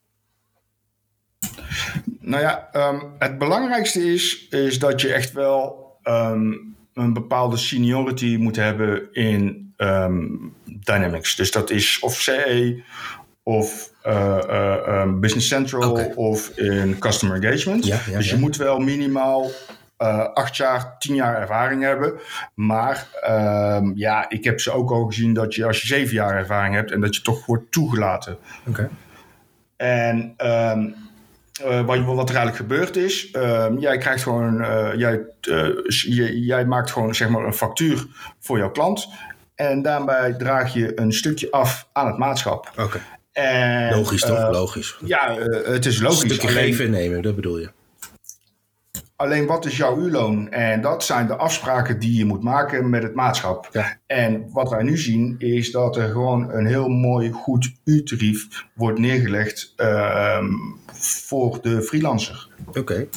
Nou 2.20 2.42
ja, 2.42 2.68
um, 2.72 3.02
het 3.18 3.38
belangrijkste 3.38 4.12
is, 4.12 4.48
is 4.48 4.78
dat 4.78 5.00
je 5.00 5.12
echt 5.12 5.32
wel 5.32 5.86
um, 6.04 6.76
een 6.94 7.12
bepaalde 7.12 7.56
seniority 7.56 8.36
moet 8.36 8.56
hebben 8.56 9.12
in 9.12 9.72
um, 9.76 10.54
Dynamics. 10.64 11.36
Dus 11.36 11.50
dat 11.50 11.70
is 11.70 11.98
of 12.00 12.20
CE 12.20 12.82
of 13.42 13.92
uh, 14.06 14.38
uh, 14.48 15.12
Business 15.14 15.48
Central 15.48 15.90
okay. 15.90 16.12
of 16.14 16.48
in 16.58 16.98
Customer 16.98 17.44
Engagement. 17.44 17.86
Ja, 17.86 18.00
ja, 18.06 18.16
dus 18.16 18.28
je 18.28 18.34
ja. 18.34 18.40
moet 18.40 18.56
wel 18.56 18.78
minimaal 18.78 19.50
uh, 19.98 20.32
acht 20.32 20.56
jaar, 20.56 20.98
tien 20.98 21.14
jaar 21.14 21.40
ervaring 21.40 21.82
hebben. 21.82 22.12
Maar 22.54 23.08
ja, 23.94 24.30
ik 24.30 24.44
heb 24.44 24.60
ze 24.60 24.72
ook 24.72 24.90
al 24.90 25.06
gezien 25.06 25.32
dat 25.32 25.54
je 25.54 25.66
als 25.66 25.80
je 25.80 25.86
zeven 25.86 26.14
jaar 26.14 26.36
ervaring 26.36 26.74
hebt 26.74 26.90
en 26.90 27.00
dat 27.00 27.16
je 27.16 27.22
toch 27.22 27.46
wordt 27.46 27.72
toegelaten. 27.72 28.38
Oké. 28.66 28.70
Okay. 28.70 28.88
En 29.76 30.34
uh, 31.66 31.84
wat, 31.86 32.04
wat 32.04 32.28
er 32.28 32.36
eigenlijk 32.36 32.56
gebeurd 32.56 32.96
is, 32.96 33.32
uh, 33.32 33.66
jij 33.78 33.98
krijgt 33.98 34.22
gewoon, 34.22 34.60
uh, 34.60 34.88
jij, 34.94 35.20
je, 35.86 36.40
jij 36.40 36.64
maakt 36.64 36.90
gewoon 36.90 37.14
zeg 37.14 37.28
maar 37.28 37.44
een 37.44 37.52
factuur 37.52 38.06
voor 38.38 38.58
jouw 38.58 38.70
klant. 38.70 39.08
En 39.54 39.82
daarbij 39.82 40.32
draag 40.32 40.74
je 40.74 41.00
een 41.00 41.12
stukje 41.12 41.50
af 41.50 41.88
aan 41.92 42.06
het 42.06 42.18
maatschap. 42.18 42.70
Oké. 42.76 43.00
Okay. 43.32 43.90
Logisch 43.90 44.20
toch? 44.20 44.50
Logisch. 44.50 44.98
Ja, 45.04 45.34
het 45.64 45.86
is 45.86 46.00
logisch. 46.00 46.22
Een 46.22 46.28
stukje 46.28 46.48
alleen, 46.48 46.64
geven 46.64 46.84
en 46.84 46.90
nemen, 46.90 47.22
dat 47.22 47.34
bedoel 47.34 47.58
je. 47.58 47.70
Alleen 49.20 49.46
wat 49.46 49.66
is 49.66 49.76
jouw 49.76 49.98
uurloon? 49.98 50.50
En 50.50 50.80
dat 50.80 51.04
zijn 51.04 51.26
de 51.26 51.36
afspraken 51.36 51.98
die 51.98 52.16
je 52.16 52.24
moet 52.24 52.42
maken 52.42 52.90
met 52.90 53.02
het 53.02 53.14
maatschap. 53.14 53.68
Ja. 53.72 53.98
En 54.06 54.50
wat 54.52 54.70
wij 54.70 54.82
nu 54.82 54.98
zien 54.98 55.34
is 55.38 55.70
dat 55.70 55.96
er 55.96 56.08
gewoon 56.08 56.50
een 56.52 56.66
heel 56.66 56.88
mooi 56.88 57.30
goed 57.30 57.72
uurtarief 57.84 58.46
wordt 58.74 58.98
neergelegd 58.98 59.72
ehm, 59.76 60.46
voor 60.92 61.58
de 61.62 61.82
freelancer. 61.82 62.48
Oké. 62.72 63.08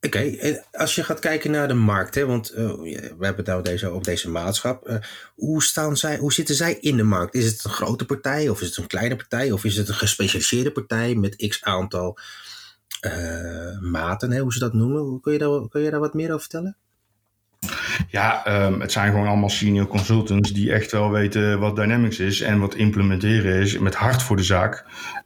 Oké, 0.00 0.36
als 0.72 0.94
je 0.94 1.04
gaat 1.04 1.18
kijken 1.18 1.50
naar 1.50 1.68
de 1.68 1.74
markt, 1.74 2.14
hè, 2.14 2.26
want 2.26 2.52
uh, 2.52 2.56
we 2.56 3.06
hebben 3.08 3.36
het 3.36 3.46
nou 3.46 3.62
deze, 3.62 3.92
op 3.92 4.04
deze 4.04 4.30
maatschap. 4.30 4.88
Uh, 4.88 4.96
hoe, 5.34 5.62
staan 5.62 5.96
zij, 5.96 6.16
hoe 6.16 6.32
zitten 6.32 6.54
zij 6.54 6.74
in 6.80 6.96
de 6.96 7.02
markt? 7.02 7.34
Is 7.34 7.46
het 7.46 7.64
een 7.64 7.70
grote 7.70 8.06
partij 8.06 8.48
of 8.48 8.60
is 8.60 8.68
het 8.68 8.76
een 8.76 8.86
kleine 8.86 9.16
partij 9.16 9.52
of 9.52 9.64
is 9.64 9.76
het 9.76 9.88
een 9.88 9.94
gespecialiseerde 9.94 10.72
partij 10.72 11.14
met 11.14 11.46
x 11.48 11.64
aantal 11.64 12.18
maten, 13.80 14.30
hè, 14.30 14.40
hoe 14.40 14.52
ze 14.52 14.58
dat 14.58 14.72
noemen? 14.72 15.20
Kun 15.20 15.32
je, 15.32 15.38
daar, 15.38 15.68
kun 15.68 15.80
je 15.80 15.90
daar 15.90 16.00
wat 16.00 16.14
meer 16.14 16.28
over 16.28 16.40
vertellen? 16.40 16.76
Ja, 18.08 18.64
um, 18.66 18.80
het 18.80 18.92
zijn 18.92 19.10
gewoon 19.10 19.26
allemaal 19.26 19.48
senior 19.48 19.86
consultants 19.86 20.52
die 20.52 20.72
echt 20.72 20.92
wel 20.92 21.10
weten 21.10 21.58
wat 21.58 21.76
Dynamics 21.76 22.18
is 22.18 22.40
en 22.40 22.60
wat 22.60 22.74
implementeren 22.74 23.60
is 23.60 23.78
met 23.78 23.94
hart 23.94 24.22
voor 24.22 24.36
de 24.36 24.42
zaak. 24.42 24.84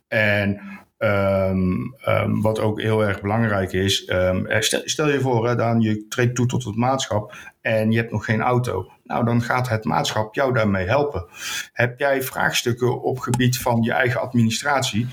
En 0.08 0.60
Um, 1.02 1.94
um, 2.08 2.42
wat 2.42 2.58
ook 2.58 2.80
heel 2.80 3.04
erg 3.04 3.20
belangrijk 3.20 3.72
is. 3.72 4.08
Um, 4.08 4.46
stel, 4.62 4.80
stel, 4.84 5.08
je 5.08 5.20
voor, 5.20 5.48
hè, 5.48 5.70
je 5.72 6.06
treedt 6.08 6.34
toe 6.34 6.46
tot 6.46 6.64
het 6.64 6.76
maatschap 6.76 7.34
en 7.60 7.90
je 7.90 7.98
hebt 7.98 8.12
nog 8.12 8.24
geen 8.24 8.40
auto. 8.40 8.90
Nou, 9.04 9.24
dan 9.24 9.42
gaat 9.42 9.68
het 9.68 9.84
maatschap 9.84 10.34
jou 10.34 10.52
daarmee 10.52 10.86
helpen. 10.86 11.26
Heb 11.72 11.98
jij 11.98 12.22
vraagstukken 12.22 13.02
op 13.02 13.18
gebied 13.18 13.58
van 13.58 13.82
je 13.82 13.92
eigen 13.92 14.20
administratie? 14.20 15.08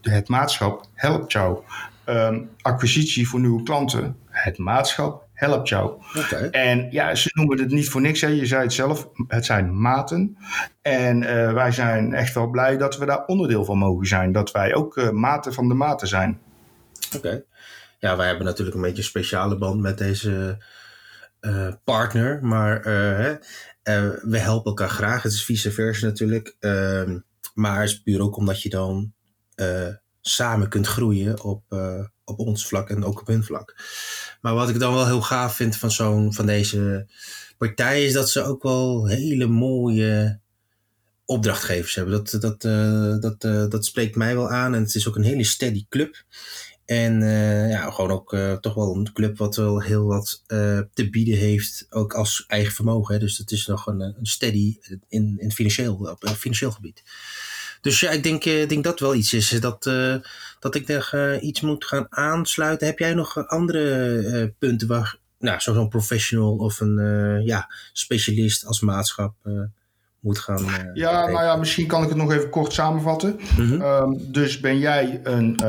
Het 0.00 0.28
maatschap 0.28 0.86
helpt 0.94 1.32
jou. 1.32 1.62
acquisitie 2.62 3.28
voor 3.28 3.40
nieuwe 3.40 3.62
klanten. 3.62 4.16
Het 4.26 4.58
maatschap 4.58 5.28
helpt 5.38 5.68
jou. 5.68 6.02
Okay. 6.16 6.48
En 6.48 6.88
ja, 6.90 7.14
ze 7.14 7.30
noemen 7.32 7.58
het 7.58 7.70
niet 7.70 7.88
voor 7.88 8.00
niks. 8.00 8.20
Hè. 8.20 8.28
Je 8.28 8.46
zei 8.46 8.62
het 8.62 8.72
zelf, 8.72 9.08
het 9.28 9.44
zijn 9.44 9.80
maten. 9.80 10.36
En 10.82 11.22
uh, 11.22 11.52
wij 11.52 11.72
zijn 11.72 12.14
echt 12.14 12.34
wel 12.34 12.50
blij 12.50 12.76
dat 12.76 12.98
we 12.98 13.06
daar 13.06 13.24
onderdeel 13.24 13.64
van 13.64 13.78
mogen 13.78 14.06
zijn. 14.06 14.32
Dat 14.32 14.50
wij 14.50 14.74
ook 14.74 14.96
uh, 14.96 15.10
maten 15.10 15.54
van 15.54 15.68
de 15.68 15.74
maten 15.74 16.08
zijn. 16.08 16.40
Oké. 17.06 17.16
Okay. 17.16 17.44
Ja, 17.98 18.16
wij 18.16 18.26
hebben 18.26 18.46
natuurlijk 18.46 18.76
een 18.76 18.82
beetje 18.82 18.98
een 18.98 19.04
speciale 19.04 19.58
band 19.58 19.80
met 19.80 19.98
deze 19.98 20.58
uh, 21.40 21.72
partner. 21.84 22.38
Maar 22.42 22.82
we 24.22 24.38
helpen 24.38 24.64
elkaar 24.64 24.88
graag. 24.88 25.22
Het 25.22 25.32
is 25.32 25.44
vice 25.44 25.70
versa 25.70 26.06
natuurlijk. 26.06 26.56
Ehm, 26.60 27.18
maar 27.54 27.80
het 27.80 27.90
is 27.90 28.02
puur 28.02 28.20
ook 28.20 28.36
omdat 28.36 28.62
je 28.62 28.68
dan 28.68 29.12
samen 30.20 30.68
kunt 30.68 30.86
groeien 30.86 31.42
op, 31.42 31.62
op 32.24 32.38
ons 32.38 32.66
vlak 32.66 32.90
en 32.90 33.04
ook 33.04 33.20
op 33.20 33.26
hun 33.26 33.44
vlak. 33.44 33.76
Maar 34.40 34.54
wat 34.54 34.68
ik 34.68 34.78
dan 34.78 34.94
wel 34.94 35.06
heel 35.06 35.22
gaaf 35.22 35.56
vind 35.56 35.76
van, 35.76 35.90
zo'n, 35.90 36.34
van 36.34 36.46
deze 36.46 37.06
partij 37.58 38.04
is 38.04 38.12
dat 38.12 38.30
ze 38.30 38.42
ook 38.42 38.62
wel 38.62 39.06
hele 39.06 39.46
mooie 39.46 40.40
opdrachtgevers 41.24 41.94
hebben. 41.94 42.14
Dat, 42.14 42.40
dat, 42.40 42.64
uh, 42.64 43.18
dat, 43.20 43.70
dat 43.70 43.84
spreekt 43.84 44.16
mij 44.16 44.34
wel 44.34 44.50
aan 44.50 44.74
en 44.74 44.82
het 44.82 44.94
is 44.94 45.08
ook 45.08 45.16
een 45.16 45.22
hele 45.22 45.44
steady 45.44 45.86
club. 45.88 46.24
En 46.84 47.20
ja, 47.68 47.90
gewoon 47.90 48.10
ook 48.10 48.36
toch 48.60 48.74
wel 48.74 48.96
een 48.96 49.12
club 49.12 49.38
wat 49.38 49.56
wel 49.56 49.82
heel 49.82 50.04
wat 50.04 50.42
te 50.94 51.08
bieden 51.10 51.36
heeft, 51.36 51.86
ook 51.90 52.14
als 52.14 52.44
eigen 52.46 52.72
vermogen. 52.72 53.14
Hè. 53.14 53.20
Dus 53.20 53.36
dat 53.36 53.50
is 53.50 53.66
nog 53.66 53.86
een, 53.86 54.00
een 54.00 54.26
steady 54.26 54.78
in, 55.08 55.34
in 55.38 55.52
financieel, 55.52 55.94
op 55.94 56.28
financieel 56.36 56.70
gebied. 56.70 57.02
Dus 57.80 58.00
ja, 58.00 58.10
ik 58.10 58.22
denk, 58.22 58.44
ik 58.44 58.68
denk 58.68 58.84
dat 58.84 59.00
wel 59.00 59.14
iets 59.14 59.32
is. 59.32 59.48
Dat, 59.48 59.86
uh, 59.86 60.14
dat 60.60 60.74
ik 60.74 60.88
er 60.88 61.10
uh, 61.14 61.42
iets 61.42 61.60
moet 61.60 61.84
gaan 61.84 62.06
aansluiten. 62.08 62.86
Heb 62.86 62.98
jij 62.98 63.14
nog 63.14 63.48
andere 63.48 64.54
punten 64.58 64.88
waar, 64.88 65.16
nou, 65.38 65.60
zo'n 65.60 65.88
professional 65.88 66.56
of 66.56 66.80
een 66.80 67.42
ja, 67.44 67.72
specialist 67.92 68.66
als 68.66 68.80
maatschap 68.80 69.34
moet 70.20 70.38
gaan. 70.38 70.90
ja, 70.94 71.26
nou 71.26 71.44
ja, 71.44 71.56
misschien 71.56 71.86
kan 71.86 72.02
ik 72.02 72.08
het 72.08 72.18
nog 72.18 72.32
even 72.32 72.50
kort 72.50 72.72
samenvatten. 72.72 73.40
Mhm. 73.56 73.80
Um, 73.80 74.32
dus 74.32 74.60
ben 74.60 74.78
jij 74.78 75.20
een 75.22 75.60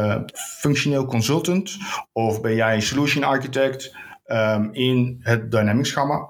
functioneel 0.59 1.05
consultant 1.05 1.77
of 2.11 2.41
ben 2.41 2.55
jij 2.55 2.75
een 2.75 2.81
solution 2.81 3.23
architect 3.23 3.95
um, 4.27 4.69
in 4.73 5.19
het 5.19 5.51
Dynamics 5.51 5.91
gamma? 5.91 6.27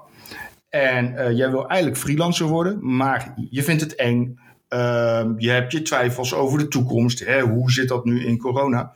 En 0.68 1.34
jij 1.36 1.50
wil 1.50 1.68
eigenlijk 1.68 2.00
freelancer 2.00 2.46
worden, 2.46 2.96
maar 2.96 3.34
je 3.50 3.62
vindt 3.62 3.80
het 3.80 3.94
eng. 3.94 4.38
Uh, 4.74 5.24
je 5.36 5.50
hebt 5.50 5.72
je 5.72 5.82
twijfels 5.82 6.34
over 6.34 6.58
de 6.58 6.68
toekomst. 6.68 7.24
Hè? 7.24 7.40
Hoe 7.40 7.70
zit 7.70 7.88
dat 7.88 8.04
nu 8.04 8.24
in 8.24 8.38
corona? 8.38 8.92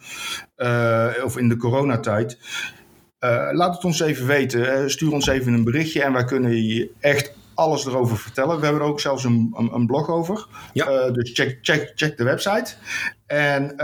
Uh, 0.57 1.25
of 1.25 1.38
in 1.38 1.49
de 1.49 1.57
coronatijd? 1.57 2.38
Uh, 3.21 3.49
laat 3.52 3.75
het 3.75 3.85
ons 3.85 4.00
even 4.00 4.26
weten. 4.26 4.90
stuur 4.90 5.12
ons 5.12 5.26
even 5.26 5.52
een 5.52 5.64
berichtje 5.64 6.02
en 6.02 6.12
wij 6.12 6.25
kunnen 6.25 6.66
je 6.66 6.90
echt 7.00 7.33
alles 7.54 7.87
erover 7.87 8.16
vertellen. 8.19 8.59
We 8.59 8.64
hebben 8.64 8.83
er 8.83 8.88
ook 8.88 9.00
zelfs 9.00 9.25
een, 9.25 9.54
een, 9.57 9.75
een 9.75 9.87
blog 9.87 10.09
over. 10.09 10.47
Ja. 10.73 11.11
dus 11.11 11.33
check, 11.33 11.59
check, 11.62 11.93
check 11.95 12.16
de 12.16 12.25
website. 12.25 12.75
En, 13.26 13.75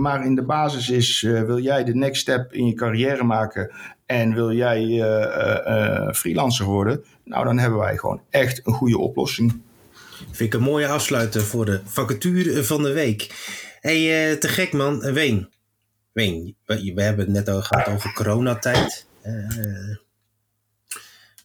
maar 0.00 0.24
in 0.24 0.34
de 0.34 0.44
basis 0.44 0.90
is, 0.90 1.20
wil 1.20 1.58
jij 1.58 1.84
de 1.84 1.94
next 1.94 2.20
step 2.20 2.52
in 2.52 2.66
je 2.66 2.74
carrière 2.74 3.24
maken 3.24 3.70
en 4.06 4.34
wil 4.34 4.52
jij 4.52 5.04
freelancer 6.12 6.64
worden? 6.64 7.04
Nou, 7.24 7.44
dan 7.44 7.58
hebben 7.58 7.78
wij 7.78 7.96
gewoon 7.96 8.20
echt 8.30 8.66
een 8.66 8.72
goede 8.72 8.98
oplossing. 8.98 9.62
Vind 10.34 10.54
ik 10.54 10.60
een 10.60 10.66
mooie 10.66 10.88
afsluiter 10.88 11.42
voor 11.42 11.64
de 11.64 11.80
vacature 11.84 12.64
van 12.64 12.82
de 12.82 12.92
week. 12.92 13.34
hey, 13.80 14.32
uh, 14.32 14.38
te 14.38 14.48
gek 14.48 14.72
man. 14.72 15.00
Ween. 15.00 15.48
Ween, 16.12 16.56
we, 16.64 16.92
we, 16.94 17.02
hebben 17.02 17.24
het 17.24 17.34
net 17.34 17.48
al 17.48 17.62
gehad 17.62 17.88
over 17.88 18.12
coronatijd. 18.12 19.06
Uh, 19.26 19.96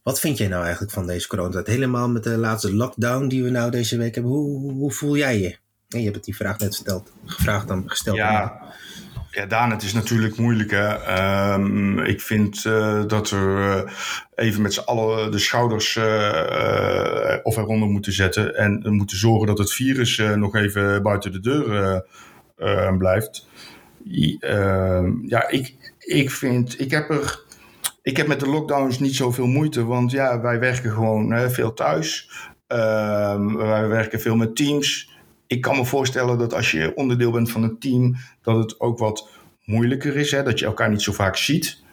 wat 0.03 0.19
vind 0.19 0.37
jij 0.37 0.47
nou 0.47 0.63
eigenlijk 0.63 0.93
van 0.93 1.07
deze 1.07 1.27
coronatijd? 1.27 1.67
Helemaal 1.67 2.09
met 2.09 2.23
de 2.23 2.37
laatste 2.37 2.73
lockdown 2.73 3.27
die 3.27 3.43
we 3.43 3.49
nou 3.49 3.71
deze 3.71 3.97
week 3.97 4.15
hebben. 4.15 4.33
Hoe, 4.33 4.71
hoe 4.71 4.91
voel 4.91 5.17
jij 5.17 5.39
je? 5.39 5.57
En 5.89 5.97
je 5.97 6.03
hebt 6.03 6.15
het 6.15 6.25
die 6.25 6.35
vraag 6.35 6.59
net 6.59 6.75
verteld, 6.75 7.11
gevraagd 7.25 7.67
dan 7.67 7.89
gesteld. 7.89 8.17
Ja, 8.17 8.73
ja, 9.31 9.45
Daan, 9.45 9.71
het 9.71 9.83
is 9.83 9.93
natuurlijk 9.93 10.37
moeilijk. 10.37 10.71
Hè? 10.71 11.53
Um, 11.53 11.99
ik 11.99 12.21
vind 12.21 12.65
uh, 12.65 13.03
dat 13.07 13.29
we 13.29 13.83
uh, 13.85 13.93
even 14.35 14.61
met 14.61 14.73
z'n 14.73 14.79
allen 14.79 15.31
de 15.31 15.39
schouders 15.39 15.95
uh, 15.95 17.35
of 17.43 17.57
eronder 17.57 17.89
moeten 17.89 18.13
zetten. 18.13 18.55
En 18.55 18.93
moeten 18.95 19.17
zorgen 19.17 19.47
dat 19.47 19.57
het 19.57 19.73
virus 19.73 20.17
nog 20.35 20.55
even 20.55 21.03
buiten 21.03 21.31
de 21.31 21.39
deur 21.39 22.03
blijft. 22.97 23.47
Ehm, 24.39 25.11
ja, 25.27 25.49
ik, 25.49 25.75
ik 25.99 26.31
vind, 26.31 26.79
ik 26.79 26.91
heb 26.91 27.09
er. 27.09 27.47
Ik 28.01 28.17
heb 28.17 28.27
met 28.27 28.39
de 28.39 28.49
lockdowns 28.49 28.99
niet 28.99 29.15
zoveel 29.15 29.45
moeite, 29.45 29.85
want 29.85 30.11
ja, 30.11 30.41
wij 30.41 30.59
werken 30.59 30.91
gewoon 30.91 31.31
hè, 31.31 31.49
veel 31.49 31.73
thuis. 31.73 32.31
Ehm, 32.67 33.55
wij 33.55 33.87
werken 33.87 34.19
veel 34.19 34.35
met 34.35 34.55
teams 34.55 35.09
ik 35.49 35.61
kan 35.61 35.75
me 35.75 35.85
voorstellen 35.85 36.37
dat 36.37 36.53
als 36.53 36.71
je 36.71 36.95
onderdeel 36.95 37.31
bent 37.31 37.51
van 37.51 37.63
een 37.63 37.79
team, 37.79 38.15
dat 38.41 38.55
het 38.55 38.79
ook 38.79 38.99
wat 38.99 39.29
moeilijker 39.63 40.15
is. 40.15 40.31
Hè? 40.31 40.43
Dat 40.43 40.59
je 40.59 40.65
elkaar 40.65 40.89
niet 40.89 41.01
zo 41.01 41.11
vaak 41.11 41.35
ziet. 41.35 41.83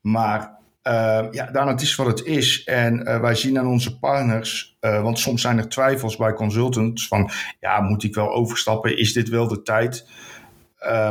Maar 0.00 0.58
uh, 0.82 1.26
ja, 1.30 1.50
daarna 1.52 1.70
het 1.70 1.80
is 1.80 1.94
wat 1.94 2.06
het 2.06 2.24
is. 2.24 2.64
En 2.64 3.00
uh, 3.00 3.20
wij 3.20 3.34
zien 3.34 3.58
aan 3.58 3.66
onze 3.66 3.98
partners, 3.98 4.76
uh, 4.80 5.02
want 5.02 5.18
soms 5.18 5.40
zijn 5.40 5.58
er 5.58 5.68
twijfels 5.68 6.16
bij 6.16 6.32
consultants 6.32 7.08
van, 7.08 7.30
ja, 7.60 7.80
moet 7.80 8.02
ik 8.02 8.14
wel 8.14 8.32
overstappen? 8.32 8.98
Is 8.98 9.12
dit 9.12 9.28
wel 9.28 9.48
de 9.48 9.62
tijd? 9.62 10.08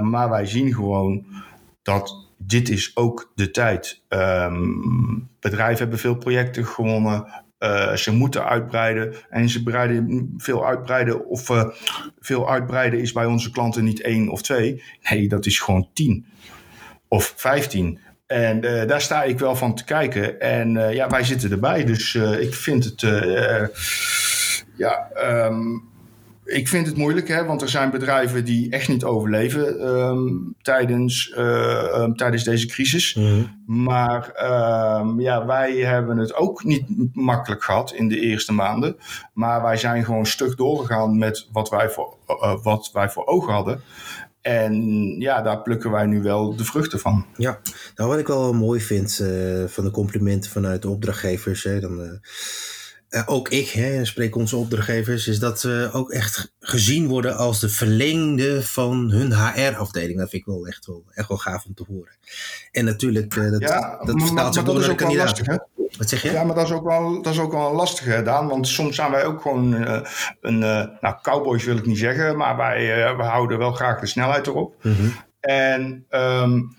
maar 0.01 0.29
wij 0.29 0.45
zien 0.45 0.73
gewoon 0.73 1.25
dat 1.81 2.29
dit 2.37 2.69
is 2.69 2.91
ook 2.95 3.31
de 3.35 3.51
tijd. 3.51 4.03
Um, 4.09 5.29
bedrijven 5.39 5.77
hebben 5.77 5.99
veel 5.99 6.15
projecten 6.15 6.65
gewonnen. 6.65 7.43
Uh, 7.59 7.93
ze 7.95 8.13
moeten 8.13 8.45
uitbreiden 8.45 9.13
en 9.29 9.49
ze 9.49 9.63
breiden 9.63 10.33
veel 10.37 10.67
uitbreiden 10.67 11.25
of 11.25 11.49
uh, 11.49 11.69
veel 12.19 12.49
uitbreiden 12.49 12.99
is 12.99 13.11
bij 13.11 13.25
onze 13.25 13.51
klanten 13.51 13.83
niet 13.83 14.01
één 14.01 14.29
of 14.29 14.41
twee. 14.41 14.83
Nee, 15.09 15.27
dat 15.27 15.45
is 15.45 15.59
gewoon 15.59 15.89
tien 15.93 16.25
of 17.07 17.33
vijftien. 17.35 17.99
En 18.27 18.65
uh, 18.65 18.87
daar 18.87 19.01
sta 19.01 19.23
ik 19.23 19.39
wel 19.39 19.55
van 19.55 19.75
te 19.75 19.83
kijken. 19.83 20.39
En 20.39 20.93
ja, 20.93 21.09
wij 21.09 21.23
zitten 21.23 21.51
erbij. 21.51 21.85
Dus 21.85 22.15
ik 22.15 22.53
vind 22.53 22.83
het 22.83 23.01
ja, 24.75 25.09
um, 25.45 25.88
ik 26.49 26.67
vind 26.67 26.87
het 26.87 26.97
moeilijk, 26.97 27.27
hè, 27.27 27.45
want 27.45 27.61
er 27.61 27.69
zijn 27.69 27.91
bedrijven 27.91 28.45
die 28.45 28.71
echt 28.71 28.87
niet 28.87 29.03
overleven 29.03 29.87
um, 29.87 30.55
tijdens, 30.61 31.33
uh, 31.37 32.01
um, 32.01 32.15
tijdens 32.15 32.43
deze 32.43 32.67
crisis. 32.67 33.13
Mm-hmm. 33.13 33.63
Maar 33.65 34.31
um, 35.01 35.19
ja, 35.19 35.45
wij 35.45 35.75
hebben 35.75 36.17
het 36.17 36.35
ook 36.35 36.63
niet 36.63 36.85
makkelijk 37.13 37.63
gehad 37.63 37.91
in 37.91 38.07
de 38.07 38.19
eerste 38.19 38.53
maanden. 38.53 38.97
Maar 39.33 39.61
wij 39.61 39.77
zijn 39.77 40.05
gewoon 40.05 40.25
stuk 40.25 40.57
doorgegaan 40.57 41.17
met 41.17 41.47
wat 41.51 41.69
wij 41.69 41.89
voor, 41.89 42.17
uh, 42.27 42.63
wat 42.63 42.89
wij 42.93 43.09
voor 43.09 43.25
ogen 43.25 43.53
hadden. 43.53 43.81
En 44.41 44.73
ja, 45.19 45.41
daar 45.41 45.61
plukken 45.61 45.91
wij 45.91 46.05
nu 46.05 46.21
wel 46.21 46.55
de 46.55 46.65
vruchten 46.65 46.99
van. 46.99 47.25
Ja, 47.35 47.59
nou 47.95 48.09
wat 48.09 48.19
ik 48.19 48.27
wel 48.27 48.53
mooi 48.53 48.81
vind 48.81 49.19
uh, 49.21 49.63
van 49.67 49.83
de 49.83 49.91
complimenten 49.91 50.51
vanuit 50.51 50.81
de 50.81 50.89
opdrachtgevers. 50.89 51.63
Hè, 51.63 51.79
dan, 51.79 52.19
ook 53.25 53.49
ik, 53.49 53.69
hè, 53.69 54.05
spreek 54.05 54.35
onze 54.35 54.55
opdrachtgevers, 54.55 55.27
is 55.27 55.39
dat 55.39 55.61
we 55.61 55.89
ook 55.93 56.11
echt 56.11 56.53
gezien 56.59 57.07
worden 57.07 57.37
als 57.37 57.59
de 57.59 57.69
verlengde 57.69 58.63
van 58.63 59.11
hun 59.11 59.33
HR-afdeling. 59.33 60.19
Dat 60.19 60.29
vind 60.29 60.41
ik 60.41 60.53
wel 60.53 60.67
echt 60.67 60.85
wel, 60.85 61.03
echt 61.13 61.27
wel 61.27 61.37
gaaf 61.37 61.65
om 61.65 61.73
te 61.73 61.85
horen. 61.87 62.17
En 62.71 62.85
natuurlijk, 62.85 63.35
dat, 63.35 63.61
ja, 63.61 63.99
dat 64.03 64.23
vertaalt 64.23 64.53
zich 64.53 64.63
door 64.63 64.79
naar 64.79 64.89
de 64.89 64.95
kandidaat. 64.95 65.41
Wat 65.97 66.09
zeg 66.09 66.21
je? 66.21 66.31
Ja, 66.31 66.43
maar 66.43 66.55
dat 66.55 66.65
is 66.65 66.71
ook 66.71 66.83
wel, 66.83 67.21
dat 67.21 67.33
is 67.33 67.39
ook 67.39 67.51
wel 67.51 67.73
lastig 67.73 68.15
gedaan. 68.15 68.47
Want 68.47 68.67
soms 68.67 68.95
zijn 68.95 69.11
wij 69.11 69.25
ook 69.25 69.41
gewoon 69.41 69.73
uh, 69.73 70.01
een. 70.41 70.59
Nou, 70.59 71.15
cowboys 71.21 71.63
wil 71.63 71.77
ik 71.77 71.85
niet 71.85 71.97
zeggen. 71.97 72.37
Maar 72.37 72.57
wij 72.57 73.15
we 73.17 73.23
houden 73.23 73.57
wel 73.57 73.71
graag 73.71 73.99
de 73.99 74.05
snelheid 74.07 74.47
erop. 74.47 74.75
Mm 74.81 74.95
-hmm. 74.95 75.13
En 75.39 76.05
um, 76.09 76.75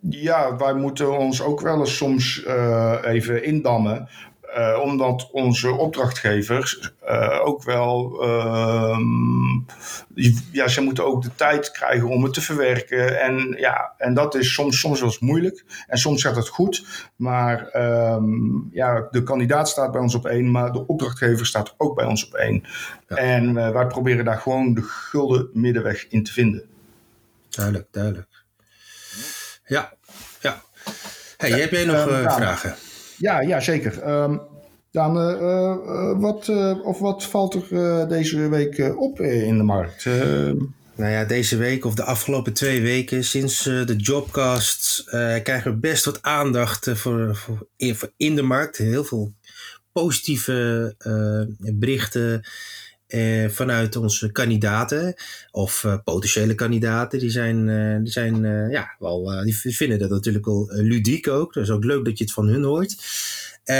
ja, 0.00 0.56
wij 0.56 0.74
moeten 0.74 1.18
ons 1.18 1.42
ook 1.42 1.60
wel 1.60 1.78
eens 1.78 1.96
soms 1.96 2.44
even 3.02 3.44
indammen. 3.44 4.08
Uh, 4.56 4.80
omdat 4.82 5.28
onze 5.32 5.70
opdrachtgevers 5.70 6.92
uh, 7.08 7.40
ook 7.44 7.62
wel, 7.62 8.24
uh, 8.24 8.98
ja, 10.52 10.68
ze 10.68 10.80
moeten 10.80 11.04
ook 11.04 11.22
de 11.22 11.34
tijd 11.34 11.70
krijgen 11.70 12.08
om 12.08 12.22
het 12.22 12.34
te 12.34 12.40
verwerken. 12.40 13.20
En 13.20 13.54
ja, 13.58 13.94
en 13.96 14.14
dat 14.14 14.34
is 14.34 14.52
soms, 14.52 14.80
soms 14.80 15.00
wel 15.00 15.08
eens 15.08 15.18
moeilijk. 15.18 15.64
En 15.86 15.98
soms 15.98 16.22
gaat 16.22 16.36
het 16.36 16.48
goed. 16.48 16.86
Maar 17.16 17.74
um, 18.14 18.68
ja, 18.72 19.08
de 19.10 19.22
kandidaat 19.22 19.68
staat 19.68 19.92
bij 19.92 20.00
ons 20.00 20.14
op 20.14 20.26
één, 20.26 20.50
maar 20.50 20.72
de 20.72 20.86
opdrachtgever 20.86 21.46
staat 21.46 21.74
ook 21.76 21.94
bij 21.94 22.06
ons 22.06 22.26
op 22.26 22.34
één. 22.34 22.64
Ja. 23.08 23.16
En 23.16 23.48
uh, 23.48 23.70
wij 23.70 23.86
proberen 23.86 24.24
daar 24.24 24.40
gewoon 24.40 24.74
de 24.74 24.82
gulden 24.82 25.50
middenweg 25.52 26.06
in 26.08 26.24
te 26.24 26.32
vinden. 26.32 26.64
Duidelijk, 27.48 27.86
duidelijk. 27.90 28.44
Ja, 29.66 29.92
ja. 30.40 30.62
Hey, 31.36 31.48
ja, 31.48 31.56
heb 31.56 31.70
jij 31.70 31.84
nog 31.84 32.02
vragen? 32.02 32.74
Ja, 33.18 33.40
ja 33.40 33.60
zeker. 33.60 34.08
Um, 34.08 34.40
dan, 34.96 35.16
uh, 35.16 35.40
uh, 35.40 36.20
wat, 36.20 36.48
uh, 36.48 36.86
of 36.86 36.98
wat 36.98 37.24
valt 37.24 37.70
er 37.70 38.08
deze 38.08 38.48
week 38.48 38.94
op 38.98 39.20
in 39.20 39.56
de 39.56 39.62
markt? 39.62 40.04
Nou 40.94 41.10
ja, 41.10 41.24
deze 41.24 41.56
week 41.56 41.84
of 41.84 41.94
de 41.94 42.04
afgelopen 42.04 42.52
twee 42.52 42.82
weken, 42.82 43.24
sinds 43.24 43.62
de 43.62 43.94
Jobcast, 43.96 45.04
krijgen 45.42 45.70
we 45.70 45.76
best 45.76 46.04
wat 46.04 46.22
aandacht 46.22 46.90
voor, 46.90 47.36
voor, 47.36 47.66
voor, 47.76 48.12
in 48.16 48.34
de 48.34 48.42
markt. 48.42 48.76
Heel 48.76 49.04
veel 49.04 49.32
positieve 49.92 50.94
berichten 51.58 52.44
vanuit 53.48 53.96
onze 53.96 54.32
kandidaten 54.32 55.14
of 55.50 56.00
potentiële 56.04 56.54
kandidaten. 56.54 57.18
Die 57.18 57.30
zijn, 57.30 57.66
die 58.02 58.12
zijn 58.12 58.42
ja, 58.70 58.94
wel, 58.98 59.42
die 59.44 59.76
vinden 59.76 59.98
dat 59.98 60.10
natuurlijk 60.10 60.46
wel 60.46 60.68
ludiek 60.70 61.28
ook. 61.28 61.54
Dat 61.54 61.62
is 61.62 61.70
ook 61.70 61.84
leuk 61.84 62.04
dat 62.04 62.18
je 62.18 62.24
het 62.24 62.32
van 62.32 62.46
hun 62.46 62.62
hoort. 62.62 62.96
Uh, 63.66 63.74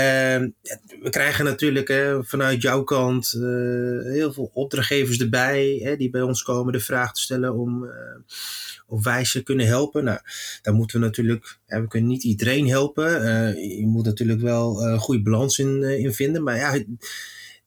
we 1.01 1.07
krijgen 1.09 1.45
natuurlijk 1.45 2.17
vanuit 2.21 2.61
jouw 2.61 2.83
kant 2.83 3.31
heel 4.03 4.33
veel 4.33 4.51
opdrachtgevers 4.53 5.19
erbij 5.19 5.95
die 5.97 6.09
bij 6.09 6.21
ons 6.21 6.43
komen 6.43 6.73
de 6.73 6.79
vraag 6.79 7.13
te 7.13 7.21
stellen 7.21 7.53
om 7.53 7.89
of 8.87 9.03
wij 9.03 9.25
ze 9.25 9.43
kunnen 9.43 9.65
helpen. 9.65 10.03
Nou, 10.03 10.19
daar 10.61 10.73
moeten 10.73 10.99
we 10.99 11.05
natuurlijk, 11.05 11.59
we 11.65 11.87
kunnen 11.87 12.09
niet 12.09 12.23
iedereen 12.23 12.67
helpen. 12.67 13.09
Je 13.79 13.87
moet 13.87 14.05
natuurlijk 14.05 14.41
wel 14.41 14.83
een 14.83 14.99
goede 14.99 15.21
balans 15.21 15.59
in, 15.59 15.83
in 15.83 16.13
vinden. 16.13 16.43
Maar 16.43 16.57
ja, 16.57 16.83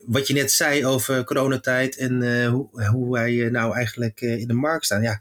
wat 0.06 0.26
je 0.26 0.34
net 0.34 0.52
zei 0.52 0.86
over 0.86 1.24
coronatijd 1.24 1.96
en 1.96 2.46
hoe, 2.46 2.84
hoe 2.86 3.12
wij 3.12 3.48
nou 3.50 3.74
eigenlijk 3.74 4.20
in 4.20 4.46
de 4.46 4.54
markt 4.54 4.84
staan. 4.84 5.02
Ja, 5.02 5.20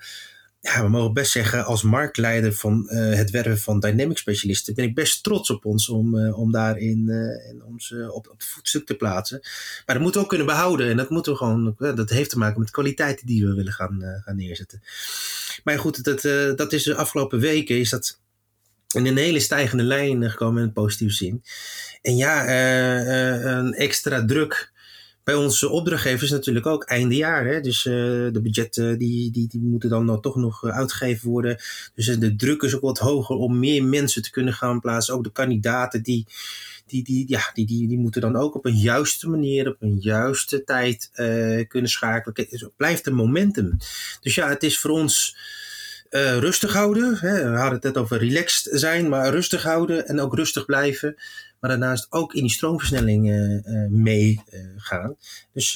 ja, 0.61 0.83
we 0.83 0.89
mogen 0.89 1.13
best 1.13 1.31
zeggen, 1.31 1.65
als 1.65 1.83
marktleider 1.83 2.53
van 2.53 2.89
het 2.89 3.29
werven 3.29 3.57
van 3.57 3.79
dynamic 3.79 4.17
specialisten, 4.17 4.73
ben 4.75 4.85
ik 4.85 4.95
best 4.95 5.23
trots 5.23 5.49
op 5.49 5.65
ons 5.65 5.89
om, 5.89 6.15
uh, 6.15 6.39
om 6.39 6.51
daarin 6.51 7.05
uh, 7.07 7.65
ons 7.65 7.91
op, 7.91 8.27
op 8.29 8.37
het 8.37 8.43
voetstuk 8.43 8.85
te 8.85 8.95
plaatsen. 8.95 9.39
Maar 9.85 9.95
dat 9.95 9.99
moeten 9.99 10.13
we 10.13 10.19
ook 10.19 10.29
kunnen 10.29 10.47
behouden 10.47 10.89
en 10.89 10.97
dat 10.97 11.09
moeten 11.09 11.31
we 11.31 11.37
gewoon, 11.37 11.75
dat 11.77 12.09
heeft 12.09 12.29
te 12.29 12.37
maken 12.37 12.59
met 12.59 12.71
kwaliteiten 12.71 13.25
die 13.25 13.45
we 13.45 13.53
willen 13.53 13.73
gaan, 13.73 14.21
gaan 14.25 14.35
neerzetten. 14.35 14.81
Maar 15.63 15.79
goed, 15.79 16.03
dat, 16.03 16.21
dat 16.57 16.73
is 16.73 16.83
de 16.83 16.95
afgelopen 16.95 17.39
weken 17.39 17.79
is 17.79 17.89
dat 17.89 18.19
in 18.95 19.05
een 19.05 19.17
hele 19.17 19.39
stijgende 19.39 19.83
lijn 19.83 20.29
gekomen 20.29 20.61
in 20.61 20.67
een 20.67 20.73
positieve 20.73 21.13
zin. 21.13 21.43
En 22.01 22.15
ja, 22.15 22.47
een 23.57 23.73
extra 23.73 24.25
druk 24.25 24.71
bij 25.29 25.37
onze 25.37 25.69
opdrachtgevers 25.69 26.31
natuurlijk 26.31 26.65
ook 26.65 26.83
einde 26.83 27.15
jaar. 27.15 27.45
Hè? 27.45 27.61
Dus 27.61 27.85
uh, 27.85 27.93
de 28.33 28.39
budgetten 28.43 28.97
die, 28.97 29.31
die, 29.31 29.47
die 29.47 29.61
moeten 29.61 29.89
dan 29.89 30.21
toch 30.21 30.35
nog 30.35 30.63
eh, 30.63 30.77
uitgegeven 30.77 31.29
worden. 31.29 31.57
Dus 31.95 32.05
de 32.05 32.35
druk 32.35 32.61
is 32.61 32.75
ook 32.75 32.81
wat 32.81 32.97
hoger 32.97 33.35
om 33.35 33.59
meer 33.59 33.83
mensen 33.83 34.21
te 34.21 34.31
kunnen 34.31 34.53
gaan 34.53 34.79
plaatsen. 34.79 35.13
Ook 35.13 35.23
de 35.23 35.31
kandidaten 35.31 36.03
die, 36.03 36.25
die, 36.85 37.03
die, 37.03 37.23
ja, 37.27 37.49
die, 37.53 37.65
die, 37.65 37.87
die 37.87 37.97
moeten 37.97 38.21
dan 38.21 38.35
ook 38.35 38.55
op 38.55 38.65
een 38.65 38.77
juiste 38.77 39.29
manier, 39.29 39.67
op 39.67 39.77
een 39.79 39.97
juiste 39.99 40.63
tijd 40.63 41.11
kunnen 41.67 41.89
schakelen. 41.89 42.47
Het 42.49 42.69
blijft 42.77 43.07
een 43.07 43.15
momentum. 43.15 43.77
Dus 44.21 44.35
ja, 44.35 44.49
het 44.49 44.63
is 44.63 44.79
voor 44.79 44.91
ons 44.91 45.37
uh, 46.09 46.37
rustig 46.37 46.73
houden. 46.73 47.15
Hè? 47.15 47.49
We 47.51 47.57
hadden 47.57 47.73
het 47.73 47.83
net 47.83 47.97
over 47.97 48.17
relaxed 48.17 48.79
zijn, 48.79 49.09
maar 49.09 49.29
rustig 49.29 49.63
houden 49.63 50.07
en 50.07 50.19
ook 50.19 50.35
rustig 50.35 50.65
blijven. 50.65 51.15
Maar 51.59 51.69
daarnaast 51.69 52.07
ook 52.09 52.33
in 52.33 52.41
die 52.41 52.51
stroomversnelling 52.51 53.29
uh, 53.29 53.87
meegaan. 53.89 55.15
dus 55.53 55.73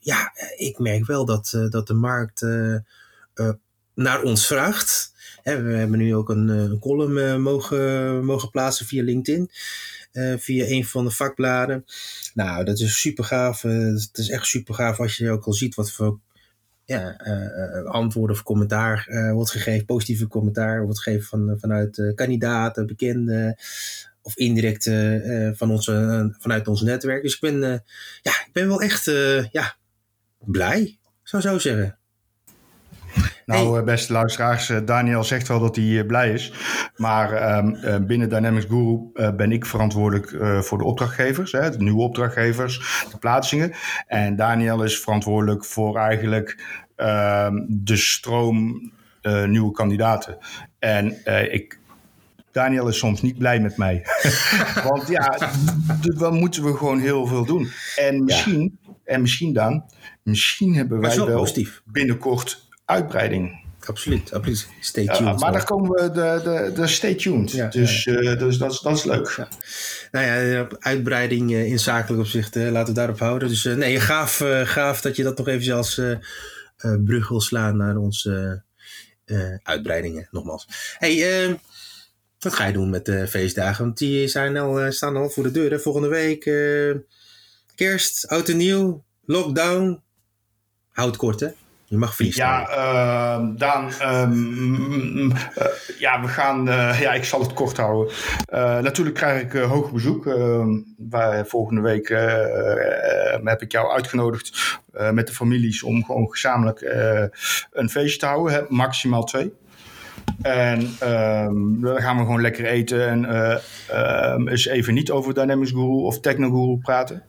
ja, 0.00 0.32
ik 0.56 0.78
merk 0.78 1.06
wel 1.06 1.24
dat, 1.24 1.66
dat 1.70 1.86
de 1.86 1.94
markt 1.94 2.46
naar 3.94 4.22
ons 4.22 4.46
vraagt. 4.46 5.12
Hè, 5.42 5.62
we 5.62 5.72
hebben 5.72 5.98
nu 5.98 6.14
ook 6.14 6.28
een, 6.28 6.48
een 6.48 6.78
column 6.78 7.42
mogen, 7.42 8.24
mogen 8.24 8.50
plaatsen 8.50 8.86
via 8.86 9.02
LinkedIn. 9.02 9.50
via 10.38 10.66
een 10.66 10.84
van 10.84 11.04
de 11.04 11.10
vakbladen. 11.10 11.84
Nou, 12.34 12.64
dat 12.64 12.78
is 12.78 13.00
super 13.00 13.24
gaaf. 13.24 13.62
het 13.62 14.18
is 14.18 14.28
echt 14.30 14.46
super 14.46 14.74
gaaf 14.74 15.00
als 15.00 15.16
je 15.16 15.30
ook 15.30 15.44
al 15.44 15.52
ziet 15.52 15.74
wat 15.74 15.92
voor 15.92 16.18
ja, 16.86 17.20
uh, 17.26 17.84
antwoorden 17.84 18.36
of 18.36 18.42
commentaar 18.42 19.06
wordt 19.32 19.50
gegeven, 19.50 19.84
positieve 19.84 20.26
commentaar 20.26 20.82
wordt 20.82 21.00
gegeven 21.00 21.26
van, 21.26 21.56
vanuit 21.60 22.12
kandidaten, 22.14 22.86
bekenden 22.86 23.56
of 24.22 24.36
indirect 24.36 24.90
van 25.58 25.70
onze, 25.70 26.34
vanuit 26.38 26.68
ons 26.68 26.82
netwerk. 26.82 27.22
Dus 27.22 27.34
ik 27.34 27.40
ben, 27.40 27.60
ja, 28.22 28.32
ik 28.46 28.50
ben 28.52 28.68
wel 28.68 28.82
echt 28.82 29.04
ja, 29.50 29.76
blij, 30.38 30.98
zou 31.22 31.42
zo 31.42 31.58
zeggen. 31.58 31.98
Nou, 33.46 33.74
hey. 33.74 33.84
beste 33.84 34.12
luisteraars, 34.12 34.72
Daniel 34.84 35.24
zegt 35.24 35.48
wel 35.48 35.60
dat 35.60 35.76
hij 35.76 36.04
blij 36.04 36.32
is. 36.32 36.52
Maar 36.96 37.56
um, 37.58 38.06
binnen 38.06 38.28
Dynamics 38.28 38.66
Guru 38.68 39.32
ben 39.36 39.52
ik 39.52 39.66
verantwoordelijk 39.66 40.36
voor 40.64 40.78
de 40.78 40.84
opdrachtgevers, 40.84 41.52
hè, 41.52 41.70
de 41.70 41.82
nieuwe 41.82 42.02
opdrachtgevers, 42.02 43.04
de 43.10 43.18
plaatsingen. 43.18 43.72
En 44.06 44.36
Daniel 44.36 44.84
is 44.84 45.00
verantwoordelijk 45.00 45.64
voor 45.64 45.96
eigenlijk 45.96 46.64
uh, 46.96 47.48
de 47.68 47.96
stroom 47.96 48.92
uh, 49.22 49.44
nieuwe 49.44 49.72
kandidaten. 49.72 50.38
En 50.78 51.24
ik. 51.52 51.78
Daniel 52.52 52.88
is 52.88 52.98
soms 52.98 53.22
niet 53.22 53.38
blij 53.38 53.60
met 53.60 53.76
mij. 53.76 54.06
Want 54.88 55.08
ja, 55.08 55.38
dan 56.18 56.34
moeten 56.34 56.64
we 56.64 56.76
gewoon 56.76 56.98
heel 56.98 57.26
veel 57.26 57.44
doen. 57.44 57.70
En 57.96 58.24
misschien, 58.24 58.78
ja. 58.82 58.92
en 59.04 59.20
misschien 59.20 59.52
dan, 59.52 59.84
misschien 60.22 60.74
hebben 60.74 61.00
wij 61.00 61.16
wel, 61.16 61.26
wel 61.26 61.48
binnenkort 61.84 62.65
uitbreiding 62.86 63.64
absoluut, 63.88 64.32
absoluut. 64.32 64.68
Stay 64.80 65.06
tuned. 65.06 65.40
Maar 65.40 65.52
daar 65.52 65.64
komen 65.64 65.90
we 65.90 66.10
de, 66.10 66.40
de, 66.44 66.72
de 66.74 66.86
stay 66.86 67.14
tuned. 67.14 67.50
Ja, 67.50 67.68
dus, 67.68 68.04
ja. 68.04 68.12
Uh, 68.12 68.38
dus 68.38 68.58
dat, 68.58 68.72
is, 68.72 68.80
dat 68.80 68.96
is 68.96 69.04
leuk. 69.04 69.46
Nou 70.10 70.26
ja, 70.26 70.66
uitbreiding 70.78 71.50
uh, 71.50 71.66
in 71.66 71.78
zakelijk 71.78 72.22
opzicht, 72.22 72.54
laten 72.54 72.94
we 72.94 73.00
daarop 73.00 73.18
houden. 73.18 73.48
Dus 73.48 73.64
nee, 73.64 74.00
gaaf, 74.00 74.42
gaaf 74.64 75.00
dat 75.00 75.16
je 75.16 75.22
dat 75.22 75.38
nog 75.38 75.48
even 75.48 75.76
als 75.76 76.00
brug 77.04 77.28
wil 77.28 77.40
slaan 77.40 77.76
naar 77.76 77.96
onze 77.96 78.62
uitbreidingen, 79.62 80.28
nogmaals. 80.30 80.68
Hey, 80.98 81.42
ehm, 81.42 81.54
wat 82.38 82.54
ga 82.54 82.66
je 82.66 82.72
doen 82.72 82.90
met 82.90 83.04
de 83.04 83.28
feestdagen? 83.28 83.84
Want 83.84 83.98
die 83.98 84.28
zijn 84.28 84.56
al, 84.56 84.92
staan 84.92 85.16
al 85.16 85.30
voor 85.30 85.42
de 85.42 85.50
deur. 85.50 85.70
Hè? 85.70 85.78
Volgende 85.78 86.08
week 86.08 86.50
kerst, 87.74 88.28
oud 88.28 88.48
en 88.48 88.56
nieuw, 88.56 89.04
lockdown. 89.24 90.00
Houd 90.92 91.16
kort, 91.16 91.40
hè? 91.40 91.48
Je 91.88 91.96
mag. 91.96 92.18
Ja, 92.18 92.68
uh, 92.68 93.56
ja, 95.98 96.20
we 96.20 96.28
gaan, 96.28 96.68
uh, 96.68 97.00
ja, 97.00 97.12
ik 97.12 97.24
zal 97.24 97.40
het 97.40 97.52
kort 97.52 97.76
houden. 97.76 98.14
Uh, 98.52 98.78
natuurlijk 98.78 99.16
krijg 99.16 99.42
ik 99.42 99.52
hoog 99.52 99.92
bezoek. 99.92 100.26
Ehm, 100.26 100.68
waar 100.96 101.46
volgende 101.46 101.80
week 101.80 102.08
heb 103.44 103.62
ik 103.62 103.72
jou 103.72 103.92
uitgenodigd 103.92 104.78
met 105.12 105.26
de 105.26 105.32
families 105.32 105.82
om 105.82 106.04
gewoon 106.04 106.30
gezamenlijk 106.30 106.80
een 107.72 107.90
feestje 107.90 108.18
te 108.18 108.26
houden. 108.26 108.66
Maximaal 108.68 109.24
twee. 109.24 109.52
En 110.42 110.96
ehm, 110.98 111.80
dan 111.80 112.00
gaan 112.00 112.16
we 112.16 112.22
gewoon 112.22 112.40
lekker 112.40 112.64
eten 112.66 113.08
en 113.08 113.24
ehm, 113.88 114.48
eens 114.48 114.66
even 114.66 114.94
niet 114.94 115.10
over 115.10 115.34
Dynamics 115.34 115.70
Guru 115.70 116.02
of 116.02 116.20
Techno 116.20 116.50
Guru 116.50 116.78
praten. 116.78 117.22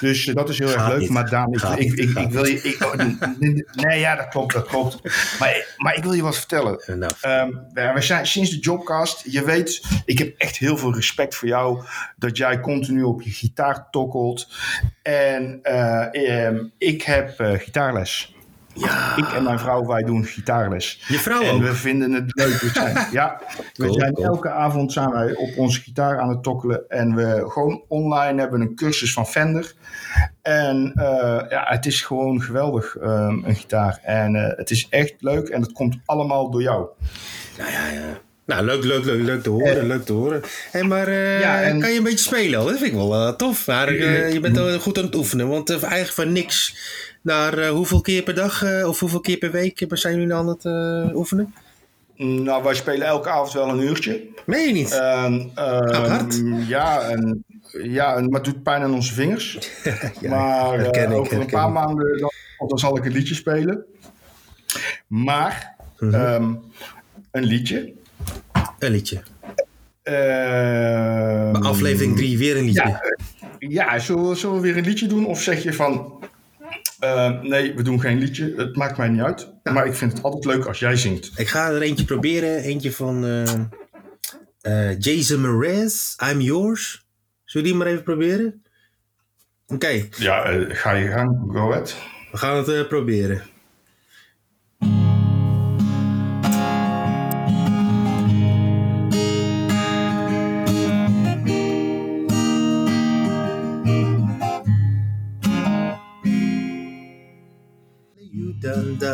Dus 0.00 0.24
dat 0.24 0.48
is 0.48 0.58
heel 0.58 0.68
Gaat 0.68 0.76
erg 0.76 0.88
leuk. 0.88 1.00
niet. 1.00 1.10
Maar 1.10 1.30
Daan, 1.30 1.52
ik, 1.52 1.92
ik, 1.92 2.30
wil 2.30 2.44
je... 2.44 2.62
Ik, 2.62 2.84
oh, 2.84 2.94
nee, 3.72 3.98
ja, 4.00 4.16
dat 4.16 4.28
klopt, 4.28 4.52
dat 4.52 4.66
klopt. 4.66 5.00
Maar, 5.38 5.74
maar 5.76 5.96
ik 5.96 6.02
wil 6.02 6.12
je 6.12 6.22
wat 6.22 6.36
vertellen. 6.36 6.80
Ehm, 7.20 7.50
we 7.94 8.02
zijn 8.02 8.26
sinds 8.26 8.50
de 8.50 8.58
Jobcast, 8.58 9.22
je 9.30 9.44
weet, 9.44 9.82
ik 10.04 10.18
heb 10.18 10.34
echt 10.38 10.56
heel 10.56 10.76
veel 10.76 10.94
respect 10.94 11.34
voor 11.34 11.48
jou. 11.48 11.82
Dat 12.16 12.36
jij 12.36 12.60
continu 12.60 13.02
op 13.02 13.22
je 13.22 13.30
gitaar 13.30 13.90
tokkelt. 13.90 14.48
En 15.02 15.58
eh, 15.62 16.50
ik 16.78 17.02
heb 17.02 17.40
eh, 17.40 17.52
gitaarles. 17.52 18.36
Ja, 18.80 19.16
Ik 19.16 19.32
en 19.32 19.42
mijn 19.42 19.58
vrouw, 19.58 19.86
wij 19.86 20.02
doen 20.02 20.24
gitaarles. 20.24 21.04
je 21.08 21.18
vrouw 21.18 21.42
En 21.42 21.54
ook. 21.54 21.62
we 21.62 21.74
vinden 21.74 22.12
het 22.12 22.24
leuk. 22.34 22.60
We 22.60 22.68
zijn, 22.72 23.06
ja, 23.12 23.40
we 23.74 23.92
zijn 23.92 24.12
cool. 24.12 24.26
elke 24.26 24.50
avond 24.50 24.92
zijn 24.92 25.10
wij 25.10 25.34
op 25.34 25.48
onze 25.56 25.80
gitaar 25.80 26.18
aan 26.20 26.28
het 26.28 26.42
tokkelen. 26.42 26.84
En 26.88 27.14
we 27.14 27.44
gewoon 27.48 27.82
online 27.88 28.40
hebben 28.40 28.60
een 28.60 28.74
cursus 28.74 29.12
van 29.12 29.26
Fender. 29.26 29.72
En 30.42 30.92
eh, 30.94 31.04
ja, 31.50 31.64
het 31.68 31.86
is 31.86 32.02
gewoon 32.02 32.42
geweldig, 32.42 32.96
ehm, 32.96 33.44
een 33.44 33.56
gitaar. 33.56 34.00
En 34.02 34.36
eh, 34.36 34.56
het 34.56 34.70
is 34.70 34.86
echt 34.90 35.14
leuk 35.18 35.48
en 35.48 35.60
het 35.62 35.72
komt 35.72 35.96
allemaal 36.04 36.50
door 36.50 36.62
jou. 36.62 36.86
Nou 37.58 37.70
ja, 37.70 37.88
ja. 37.90 38.18
Nou, 38.46 38.64
leuk, 38.64 38.84
leuk, 38.84 39.04
leuk, 39.04 39.22
leuk 39.22 39.42
te 39.42 39.50
horen, 39.50 39.86
leuk 39.86 40.04
te 40.04 40.12
horen. 40.12 40.42
Hey, 40.70 40.82
maar 40.82 41.06
eh, 41.08 41.40
Ja, 41.40 41.62
en- 41.62 41.80
kan 41.80 41.90
je 41.90 41.96
een 41.98 42.02
beetje 42.02 42.18
spelen? 42.18 42.60
Dat 42.64 42.68
vind 42.78 42.82
ik 42.82 42.92
wel 42.92 43.14
eh, 43.14 43.28
tof. 43.34 43.66
Maar 43.66 43.88
eh, 43.88 44.32
je 44.32 44.40
bent 44.40 44.56
wel 44.56 44.78
goed 44.78 44.98
aan 44.98 45.04
het 45.04 45.14
oefenen, 45.14 45.48
want 45.48 45.70
eh, 45.70 45.82
eigenlijk 45.82 46.12
van 46.12 46.32
niks 46.32 46.76
naar 47.28 47.58
eh, 47.58 47.70
hoeveel 47.70 48.00
keer 48.00 48.22
per 48.22 48.34
dag 48.34 48.62
eh, 48.62 48.88
of 48.88 49.00
hoeveel 49.00 49.20
keer 49.20 49.38
per 49.38 49.50
week 49.50 49.84
zijn 49.88 50.18
jullie 50.18 50.34
aan 50.34 50.48
het 50.48 50.64
eh, 50.64 51.14
oefenen? 51.14 51.54
Nou, 52.16 52.62
wij 52.62 52.74
spelen 52.74 53.06
elke 53.06 53.28
avond 53.28 53.52
wel 53.52 53.68
een 53.68 53.80
uurtje. 53.82 54.20
Meen 54.46 54.66
je 54.66 54.72
niet? 54.72 54.92
Ehm, 54.92 55.40
Gaat 55.54 56.08
hard? 56.08 56.42
Ja, 56.66 57.00
en, 57.00 57.44
ja 57.82 58.14
en, 58.16 58.24
maar 58.28 58.40
het 58.40 58.44
doet 58.52 58.62
pijn 58.62 58.82
aan 58.82 58.94
onze 58.94 59.14
vingers. 59.14 59.58
maar 60.28 60.80
ik, 60.80 61.10
over 61.10 61.40
een 61.40 61.46
paar 61.46 61.70
maanden 61.70 62.18
dan, 62.18 62.68
dan 62.68 62.78
zal 62.78 62.96
ik 62.96 63.04
een 63.04 63.12
liedje 63.12 63.34
spelen. 63.34 63.84
Maar 65.06 65.76
Mhm. 65.98 66.14
ehm, 66.14 66.54
een 67.30 67.44
liedje. 67.44 67.92
Een 68.78 68.90
liedje. 68.90 69.20
Ehm, 70.02 71.50
Maar 71.52 71.62
aflevering 71.62 72.16
3 72.16 72.38
weer 72.38 72.56
een 72.56 72.64
liedje. 72.64 72.88
Ja, 73.58 73.88
ja 73.92 73.98
zullen, 73.98 74.28
we- 74.28 74.34
zullen 74.34 74.56
we 74.56 74.62
weer 74.62 74.76
een 74.76 74.84
liedje 74.84 75.06
doen? 75.06 75.26
Of 75.26 75.40
zeg 75.42 75.62
je 75.62 75.72
van... 75.72 76.18
eh, 76.98 77.40
nee, 77.40 77.74
we 77.74 77.82
doen 77.82 78.00
geen 78.00 78.18
liedje. 78.18 78.54
Het 78.56 78.76
maakt 78.76 78.96
mij 78.96 79.08
niet 79.08 79.20
uit. 79.20 79.52
Maar 79.62 79.86
ik 79.86 79.94
vind 79.94 80.12
het 80.12 80.22
altijd 80.22 80.44
leuk 80.44 80.64
als 80.64 80.78
jij 80.78 80.96
zingt. 80.96 81.30
Ik 81.36 81.48
ga 81.48 81.70
er 81.70 81.82
eentje 81.82 82.04
proberen. 82.04 82.62
Eentje 82.62 82.92
van 82.92 83.24
eh, 83.24 83.52
eh, 84.90 84.98
Jason 84.98 85.40
Mraz, 85.40 86.16
I'm 86.30 86.40
Yours. 86.40 87.06
Zullen 87.44 87.66
we 87.66 87.72
die 87.72 87.82
maar 87.82 87.92
even 87.92 88.02
proberen? 88.02 88.62
Oké, 89.66 90.08
Ja, 90.16 90.64
ga 90.68 90.92
je 90.92 91.08
gang. 91.08 91.38
Go 91.52 91.70
ahead. 91.70 91.96
we 92.32 92.38
gaan 92.38 92.56
het 92.56 92.88
proberen. 92.88 93.42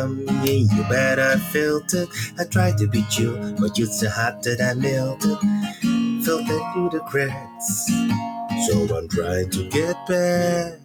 Me, 0.03 0.67
you 0.73 0.83
bet 0.89 1.19
I 1.19 1.37
felt 1.37 1.93
it. 1.93 2.09
I 2.37 2.43
tried 2.43 2.77
to 2.79 2.87
beat 2.87 3.17
you, 3.17 3.55
but 3.59 3.77
you're 3.77 3.87
so 3.87 4.09
hot 4.09 4.43
that 4.43 4.59
I 4.61 4.73
melted. 4.73 5.37
Felt 6.25 6.49
it 6.49 6.73
through 6.73 6.89
the 6.89 6.99
cracks. 7.07 7.87
So 8.67 8.75
I'm 8.95 9.07
trying 9.07 9.49
to 9.51 9.69
get 9.69 9.95
back. 10.07 10.79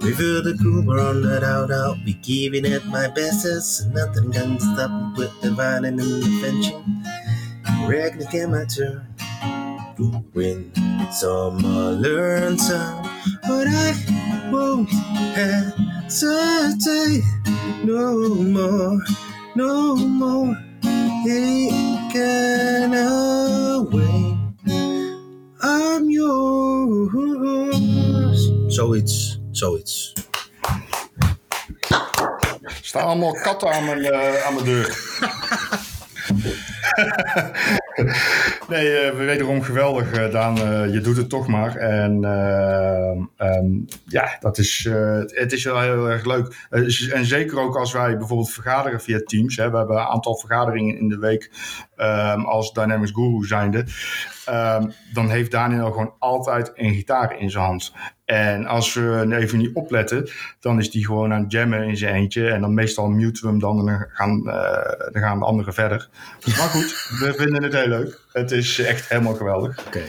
We 0.00 0.12
feel 0.12 0.42
the 0.42 0.56
cool, 0.62 0.84
we're 0.86 1.00
on 1.00 1.22
that 1.22 1.42
out 1.42 1.70
out. 1.70 1.98
We 2.04 2.14
giving 2.14 2.64
it 2.64 2.86
my 2.86 3.08
bestest. 3.08 3.88
Nothing 3.88 4.32
can 4.32 4.58
stop 4.60 4.90
me 4.90 5.18
with 5.18 5.40
the 5.42 5.50
the 5.50 6.40
fencing. 6.40 7.02
Reckon 7.88 8.20
to 8.20 8.26
get 8.32 8.48
my 8.48 8.64
turn 8.64 9.06
to 9.96 10.24
win 10.34 10.72
some 11.10 11.64
or 11.64 11.92
learn 11.92 12.58
some. 12.58 13.02
But 13.42 13.66
I 13.68 14.50
won't 14.52 14.88
hesitate 16.10 17.24
no 17.86 18.34
more, 18.34 18.98
no 19.54 19.94
more. 19.94 20.56
Taken 21.24 22.94
away. 22.94 24.36
I'm 25.62 26.10
yours. 26.10 27.14
Zoiets, 28.66 29.40
zoiets. 29.50 30.12
Er 32.62 32.78
staan 32.82 33.04
allemaal 33.04 33.32
katten 33.32 33.72
aan 33.72 33.84
mijn, 33.84 34.04
eh, 34.04 34.46
aan 34.46 34.54
mijn 34.54 34.64
deur. 34.64 34.98
nee, 38.68 38.96
eh, 38.98 39.16
wederom 39.16 39.62
geweldig, 39.62 40.12
eh, 40.12 40.32
Daan. 40.32 40.58
Eh, 40.58 40.92
je 40.92 41.00
doet 41.00 41.16
het 41.16 41.28
toch 41.28 41.46
maar. 41.46 41.76
En 41.76 42.24
ehm, 43.36 43.78
ja, 44.04 44.36
dat 44.40 44.58
is, 44.58 44.88
het 45.26 45.52
is 45.52 45.64
wel 45.64 45.80
heel 45.80 46.10
erg 46.10 46.24
leuk. 46.24 46.66
En 47.12 47.24
zeker 47.24 47.60
ook 47.60 47.76
als 47.76 47.92
wij 47.92 48.16
bijvoorbeeld 48.16 48.50
vergaderen 48.50 49.00
via 49.00 49.20
Teams. 49.24 49.56
Hè. 49.56 49.70
We 49.70 49.76
hebben 49.76 49.96
een 49.96 50.02
aantal 50.02 50.36
vergaderingen 50.36 50.98
in 50.98 51.08
de 51.08 51.18
week 51.18 51.50
ehm, 51.96 52.40
als 52.40 52.72
Dynamics 52.72 53.10
Guru 53.10 53.46
zijnde. 53.46 53.84
Ehm, 54.44 54.90
dan 55.12 55.30
heeft 55.30 55.50
Daniel 55.50 55.90
gewoon 55.90 56.14
altijd 56.18 56.72
een 56.74 56.94
gitaar 56.94 57.38
in 57.38 57.50
zijn 57.50 57.64
hand. 57.64 57.92
En 58.26 58.66
als 58.66 58.94
we 58.94 59.26
even 59.30 59.58
niet 59.58 59.74
opletten, 59.74 60.30
dan 60.60 60.78
is 60.78 60.90
die 60.90 61.06
gewoon 61.06 61.32
aan 61.32 61.42
het 61.42 61.52
jammen 61.52 61.82
in 61.82 61.96
zijn 61.96 62.14
eentje. 62.14 62.48
En 62.48 62.60
dan 62.60 62.74
meestal 62.74 63.08
muten 63.08 63.42
we 63.42 63.48
hem 63.48 63.58
dan 63.58 63.78
en 63.78 63.84
dan 63.86 64.06
gaan, 64.12 64.48
eh, 64.48 65.12
dan 65.12 65.22
gaan 65.22 65.38
de 65.38 65.44
anderen 65.44 65.74
verder. 65.74 66.08
Maar 66.44 66.68
goed, 66.68 67.08
we 67.20 67.34
vinden 67.36 67.62
het 67.62 67.72
heel 67.72 67.88
leuk. 67.88 68.20
Het 68.32 68.50
is 68.50 68.78
echt 68.78 69.08
helemaal 69.08 69.34
geweldig. 69.34 69.78
Oké. 69.86 70.02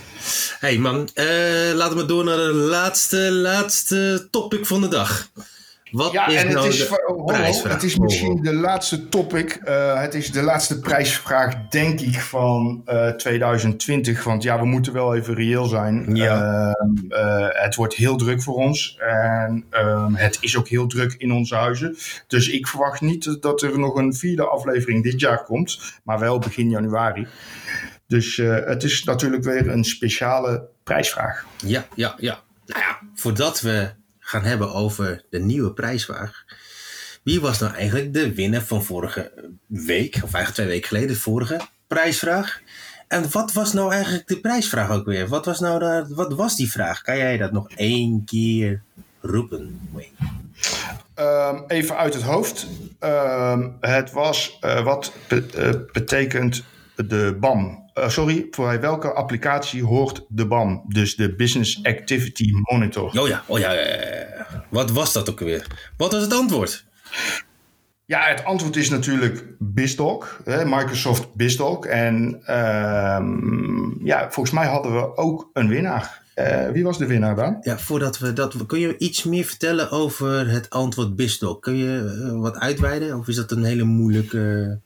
Hey 0.60 0.78
man, 0.78 1.10
eh, 1.14 1.26
laten 1.74 1.98
we 1.98 2.06
door 2.06 2.24
naar 2.24 2.38
de 2.38 2.54
laatste, 2.54 3.32
laatste 3.32 4.28
topic 4.32 4.66
van 4.66 4.82
de 4.82 4.88
dag. 4.88 5.30
Wat 5.98 6.12
Ja, 6.12 6.28
is 6.28 6.36
en 6.36 6.46
het 6.48 6.56
nou 6.56 6.68
is, 6.68 6.78
de 6.78 7.04
oh, 7.08 7.18
oh, 7.18 7.26
prijsvraag? 7.26 7.74
het 7.74 7.84
is 7.84 7.98
misschien 7.98 8.42
de 8.42 8.54
laatste 8.54 9.10
topic. 9.10 9.52
eh, 9.52 10.02
het 10.02 10.14
is 10.14 10.32
de 10.32 10.42
laatste 10.42 10.80
prijsvraag, 10.80 11.68
denk 11.70 12.00
ik, 12.00 12.20
van 12.20 12.82
eh, 12.86 13.10
2020. 13.10 14.24
Want 14.24 14.44
ja, 14.44 14.60
we 14.60 14.66
moeten 14.66 14.94
wel 14.94 15.16
even 15.16 15.34
reëel 15.34 15.66
zijn. 15.66 16.16
Ja. 16.16 16.36
Ehm, 16.36 17.12
eh, 17.12 17.48
het 17.64 17.76
wordt 17.76 17.94
heel 17.94 18.16
druk 18.18 18.42
voor 18.42 18.56
ons. 18.56 18.98
En 19.00 19.66
ehm, 19.70 20.14
het 20.14 20.38
is 20.42 20.58
ook 20.58 20.68
heel 20.68 20.88
druk 20.88 21.14
in 21.18 21.32
onze 21.32 21.56
huizen. 21.56 21.98
Dus 22.28 22.50
ik 22.50 22.68
verwacht 22.68 23.02
niet 23.02 23.38
dat 23.42 23.62
er 23.62 23.80
nog 23.80 23.96
een 23.96 24.14
vierde 24.14 24.46
aflevering 24.48 25.04
dit 25.04 25.20
jaar 25.20 25.44
komt. 25.44 25.80
Maar 26.04 26.20
wel 26.20 26.40
begin 26.40 26.70
januari. 26.70 27.28
Dus 28.08 28.38
eh, 28.38 28.66
het 28.66 28.84
is 28.84 29.04
natuurlijk 29.04 29.44
weer 29.44 29.70
een 29.70 29.84
speciale 29.84 30.68
prijsvraag. 30.84 31.46
Ja, 31.66 31.86
ja, 31.96 32.16
ja. 32.18 32.40
Nou 32.66 32.82
ja, 32.82 33.00
voordat 33.16 33.62
we 33.62 33.90
gaan 34.28 34.44
hebben 34.44 34.74
over 34.74 35.24
de 35.30 35.40
nieuwe 35.40 35.74
prijsvraag. 35.74 36.46
Wie 37.24 37.42
was 37.42 37.60
nou 37.60 37.74
eigenlijk 37.74 38.14
de 38.14 38.34
winnaar 38.34 38.62
van 38.62 38.84
vorige 38.84 39.32
week, 39.68 40.16
of 40.16 40.34
eigenlijk 40.34 40.54
twee 40.54 40.68
weken 40.68 40.88
geleden, 40.88 41.08
de 41.10 41.16
vorige 41.20 41.62
prijsvraag? 41.88 42.62
En 43.08 43.32
wat 43.32 43.54
was 43.54 43.74
nou 43.74 43.92
eigenlijk 43.92 44.28
de 44.28 44.40
prijsvraag 44.40 44.90
ook 44.90 45.06
weer? 45.06 45.28
Wat 45.28 45.46
was, 45.46 45.60
nou 45.60 45.80
daar, 45.80 46.08
wat 46.08 46.34
was 46.34 46.56
die 46.56 46.72
vraag? 46.72 47.02
Kan 47.02 47.18
jij 47.18 47.38
dat 47.38 47.52
nog 47.52 47.70
één 47.72 48.26
keer 48.26 48.82
roepen? 49.22 49.80
Ehm, 51.14 51.60
even 51.68 51.98
uit 51.98 52.14
het 52.14 52.24
hoofd. 52.24 52.68
Ehm, 53.00 53.70
het 53.80 54.12
was 54.12 54.58
eh, 54.62 54.84
wat 54.84 55.14
eh, 55.28 55.70
betekent 55.92 56.64
de 56.96 57.38
BAM? 57.40 57.87
Eh, 57.98 58.10
sorry, 58.10 58.48
voor 58.52 58.80
welke 58.80 59.14
applicatie 59.14 59.84
hoort 59.84 60.26
de 60.28 60.48
BAM? 60.48 60.84
Dus 60.88 61.16
de 61.16 61.36
Business 61.36 61.84
Activity 61.84 62.50
Monitor. 62.52 63.20
Oh 63.20 63.28
ja, 63.28 63.44
oh 63.48 63.60
ja. 63.60 63.76
Wat 64.70 64.92
was 64.92 65.14
dat 65.14 65.30
ook 65.30 65.40
weer? 65.40 65.68
Wat 65.98 66.12
was 66.12 66.22
het 66.22 66.34
antwoord? 66.34 66.86
Ja, 68.06 68.22
het 68.22 68.46
antwoord 68.46 68.76
is 68.76 68.90
natuurlijk 68.90 69.46
BizDoc, 69.60 70.42
hè, 70.44 70.66
Microsoft 70.66 71.34
BizDoc. 71.36 71.86
En 71.86 72.42
ehm, 72.46 74.06
ja, 74.06 74.32
volgens 74.32 74.56
mij 74.56 74.68
hadden 74.68 74.94
we 74.94 75.18
ook 75.18 75.50
een 75.54 75.68
winnaar. 75.68 76.22
Eh, 76.34 76.70
wie 76.70 76.84
was 76.84 76.98
de 76.98 77.06
winnaar 77.06 77.36
dan? 77.36 77.58
Ja, 77.62 77.78
voordat 77.78 78.18
we 78.18 78.34
dat. 78.34 78.66
Kun 78.66 78.80
je 78.80 78.98
iets 78.98 79.24
meer 79.24 79.44
vertellen 79.44 79.92
over 79.92 80.50
het 80.50 80.70
antwoord 80.70 81.16
BizDoc? 81.16 81.62
Kun 81.62 81.76
je 81.76 82.20
eh, 82.26 82.40
wat 82.40 82.56
uitweiden? 82.56 83.18
Of 83.18 83.28
is 83.28 83.36
dat 83.36 83.52
een 83.52 83.64
hele 83.64 83.84
moeilijke. 83.84 84.80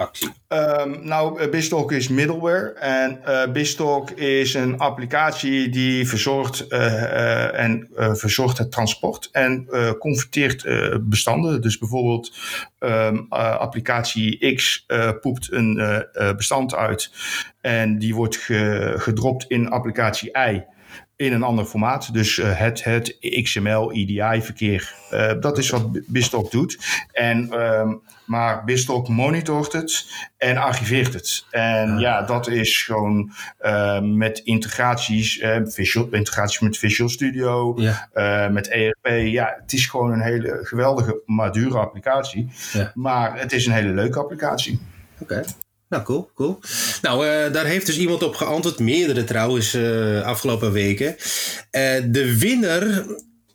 Actie? 0.00 0.28
Um, 0.48 1.06
nou, 1.06 1.48
Bistalk 1.48 1.92
is 1.92 2.08
middleware. 2.08 2.72
En 2.72 3.20
uh, 3.26 3.52
Bistalk 3.52 4.10
is 4.10 4.54
een 4.54 4.78
applicatie 4.78 5.68
die 5.68 6.08
verzorgt, 6.08 6.66
uh, 6.68 7.58
en, 7.58 7.88
verzorgt 7.94 8.58
het 8.58 8.72
transport 8.72 9.28
en 9.32 9.68
converteert 9.98 10.66
bestanden. 11.00 11.60
Dus 11.60 11.78
bijvoorbeeld 11.78 12.32
um, 12.78 13.26
applicatie 13.28 14.54
X 14.54 14.86
poept 15.20 15.52
een 15.52 16.04
bestand 16.36 16.74
uit 16.74 17.10
en 17.60 17.98
die 17.98 18.14
wordt 18.14 18.36
ge 18.36 18.94
gedropt 18.96 19.44
in 19.48 19.68
applicatie 19.68 20.30
Y 20.32 20.64
in 21.20 21.32
een 21.32 21.42
ander 21.42 21.64
formaat. 21.64 22.12
Dus 22.12 22.36
uh, 22.36 22.58
het, 22.58 22.84
het 22.84 23.16
XML, 23.42 23.92
EDI-verkeer. 23.92 24.94
Uh, 25.12 25.32
dat 25.40 25.58
is 25.58 25.70
wat 25.70 25.88
Bistalk 26.06 26.50
doet. 26.50 26.78
En, 27.12 27.60
um, 27.60 28.00
maar 28.26 28.64
Bistalk 28.64 29.08
monitort 29.08 29.72
het 29.72 30.06
en 30.36 30.56
archiveert 30.56 31.12
het. 31.12 31.44
En 31.50 31.98
ja, 31.98 32.22
dat 32.22 32.48
is 32.48 32.82
gewoon 32.82 33.32
uh, 33.62 34.00
met 34.00 34.38
integraties, 34.38 35.44
visual, 35.64 36.08
integraties 36.10 36.60
met 36.60 36.78
Visual 36.78 37.08
Studio, 37.08 37.74
ja. 37.76 38.48
met 38.48 38.68
ERP. 38.68 39.08
Ja, 39.08 39.56
het 39.60 39.72
is 39.72 39.86
gewoon 39.86 40.12
een 40.12 40.22
hele 40.22 40.58
geweldige, 40.62 41.22
maar 41.26 41.52
dure 41.52 41.78
applicatie. 41.78 42.48
Ja. 42.72 42.92
Maar 42.94 43.38
het 43.38 43.52
is 43.52 43.66
een 43.66 43.72
hele 43.72 43.92
leuke 43.92 44.18
applicatie. 44.18 44.80
Oké. 45.18 45.42
Nou, 45.90 46.02
cool, 46.02 46.30
cool. 46.34 46.58
Nou, 47.02 47.26
uh, 47.26 47.52
daar 47.52 47.64
heeft 47.64 47.86
dus 47.86 47.98
iemand 47.98 48.22
op 48.22 48.34
geantwoord, 48.34 48.78
meerdere 48.78 49.24
trouwens, 49.24 49.74
uh, 49.74 50.22
afgelopen 50.22 50.72
weken. 50.72 51.08
Uh, 51.08 51.16
de 52.06 52.36
winnaar 52.38 53.04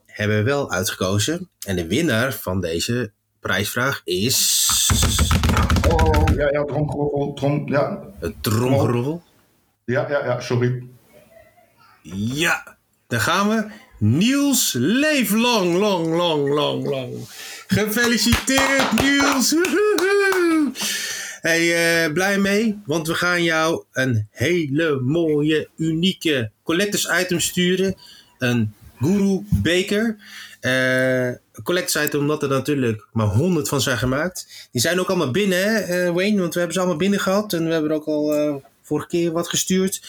hebben 0.05 0.37
we 0.37 0.43
wel 0.43 0.71
uitgekozen. 0.71 1.49
En 1.65 1.75
de 1.75 1.87
winnaar 1.87 2.33
van 2.33 2.61
deze 2.61 3.11
prijsvraag 3.39 4.01
is... 4.03 4.69
Oh, 5.89 6.35
ja, 6.35 6.49
ja, 6.51 6.63
tromgeroffel, 6.63 7.33
trom, 7.33 7.69
ja. 7.69 7.99
Het 8.19 8.43
tromgeroffel? 8.43 9.23
Ja, 9.85 10.09
ja, 10.09 10.25
ja, 10.25 10.39
sorry. 10.39 10.83
Ja, 12.33 12.77
daar 13.07 13.21
gaan 13.21 13.49
we. 13.49 13.65
Niels, 13.99 14.73
leef 14.77 15.31
lang, 15.31 15.75
lang, 15.75 16.07
lang, 16.07 16.49
lang, 16.49 16.85
lang. 16.85 17.13
Gefeliciteerd, 17.67 19.01
Niels! 19.01 19.51
Woehoe. 19.51 20.71
Hey, 21.45 22.05
uh, 22.05 22.13
blij 22.13 22.39
mee, 22.39 22.81
want 22.85 23.07
we 23.07 23.13
gaan 23.13 23.43
jou 23.43 23.83
een 23.91 24.27
hele 24.31 24.99
mooie, 24.99 25.69
unieke 25.77 26.51
collectors 26.63 27.09
item 27.21 27.39
sturen. 27.39 27.95
Een 28.37 28.73
Guru 28.99 29.45
beker. 29.49 30.17
Uh, 30.61 31.31
collectors 31.63 32.05
item 32.05 32.19
omdat 32.19 32.43
er 32.43 32.49
natuurlijk 32.49 33.07
maar 33.11 33.27
honderd 33.27 33.67
van 33.67 33.81
zijn 33.81 33.97
gemaakt. 33.97 34.67
Die 34.71 34.81
zijn 34.81 34.99
ook 34.99 35.07
allemaal 35.07 35.31
binnen, 35.31 35.63
hè, 35.63 36.07
uh, 36.07 36.13
Wayne? 36.13 36.39
Want 36.39 36.53
we 36.53 36.57
hebben 36.59 36.73
ze 36.73 36.79
allemaal 36.79 36.99
binnen 36.99 37.19
gehad. 37.19 37.53
En 37.53 37.65
we 37.65 37.71
hebben 37.71 37.91
er 37.91 37.97
ook 37.97 38.07
al 38.07 38.63
vorige 38.81 39.07
keer 39.07 39.31
wat 39.31 39.49
gestuurd. 39.49 40.01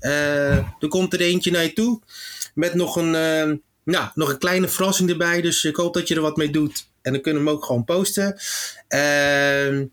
er 0.00 0.88
komt 0.88 1.12
er 1.12 1.20
eentje 1.20 1.50
naar 1.50 1.62
je 1.62 1.72
toe. 1.72 2.00
Met 2.54 2.74
nog 2.74 2.96
een, 2.96 3.10
nou, 3.84 4.08
nog 4.14 4.28
een 4.28 4.38
kleine 4.38 4.68
verrassing 4.68 5.10
erbij. 5.10 5.40
Dus 5.40 5.64
ik 5.64 5.76
hoop 5.76 5.94
dat 5.94 6.08
je 6.08 6.14
er 6.14 6.20
wat 6.20 6.36
mee 6.36 6.50
doet. 6.50 6.86
En 7.02 7.12
dan 7.12 7.22
kunnen 7.22 7.42
we 7.42 7.48
hem 7.48 7.58
ook 7.58 7.64
gewoon 7.64 7.84
posten. 7.84 8.40
Ehm 8.88 9.84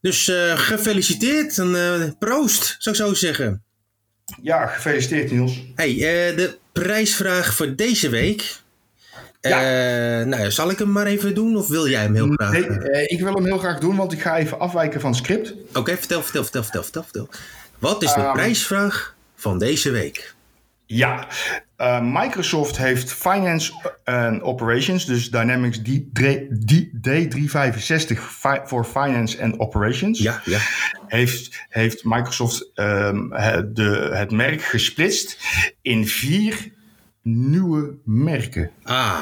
dus 0.00 0.28
uh, 0.28 0.58
gefeliciteerd 0.58 1.58
en 1.58 1.68
uh, 1.68 2.04
proost, 2.18 2.76
zou 2.78 2.96
ik 2.96 3.02
zo 3.02 3.14
zeggen. 3.14 3.62
Ja, 4.42 4.66
gefeliciteerd 4.66 5.30
Niels. 5.30 5.62
Hey, 5.74 5.92
uh, 5.92 6.36
de 6.36 6.58
prijsvraag 6.72 7.54
voor 7.54 7.74
deze 7.76 8.08
week. 8.08 8.58
Ja. 9.40 10.24
nou, 10.24 10.50
zal 10.50 10.70
ik 10.70 10.78
hem 10.78 10.92
maar 10.92 11.06
even 11.06 11.34
doen 11.34 11.56
of 11.56 11.68
wil 11.68 11.88
jij 11.88 12.02
hem 12.02 12.14
heel 12.14 12.32
graag? 12.32 12.52
Nee, 12.52 13.06
ik 13.06 13.20
wil 13.20 13.34
hem 13.34 13.44
heel 13.44 13.58
graag 13.58 13.78
doen, 13.78 13.96
want 13.96 14.12
ik 14.12 14.20
ga 14.20 14.38
even 14.38 14.58
afwijken 14.58 15.00
van 15.00 15.10
het 15.10 15.18
script. 15.18 15.54
Oké, 15.74 15.96
vertel, 15.96 16.22
vertel, 16.22 16.42
vertel, 16.42 16.62
vertel, 16.62 16.82
vertel, 16.82 17.02
vertel. 17.02 17.28
Wat 17.78 18.02
is 18.02 18.14
de 18.14 18.20
um, 18.20 18.32
prijsvraag 18.32 19.14
van 19.36 19.58
deze 19.58 19.90
week? 19.90 20.34
Ja, 20.92 21.26
uh, 21.78 22.00
Microsoft 22.02 22.78
heeft 22.78 23.12
Finance 23.12 23.72
and 24.04 24.42
Operations, 24.42 25.06
dus 25.06 25.30
Dynamics 25.30 25.78
D, 25.78 25.88
D365 27.08 28.18
voor 28.64 28.84
Finance 28.84 29.42
and 29.42 29.58
Operations. 29.58 30.18
Ja, 30.18 30.42
ja. 30.44 30.58
Heeft, 31.06 31.66
heeft 31.68 32.04
Microsoft 32.04 32.70
um, 32.74 33.28
de, 33.74 34.10
het 34.12 34.30
merk 34.30 34.62
gesplitst 34.62 35.38
in 35.82 36.06
vier 36.06 36.72
nieuwe 37.22 37.96
merken. 38.04 38.70
Ah, 38.82 39.20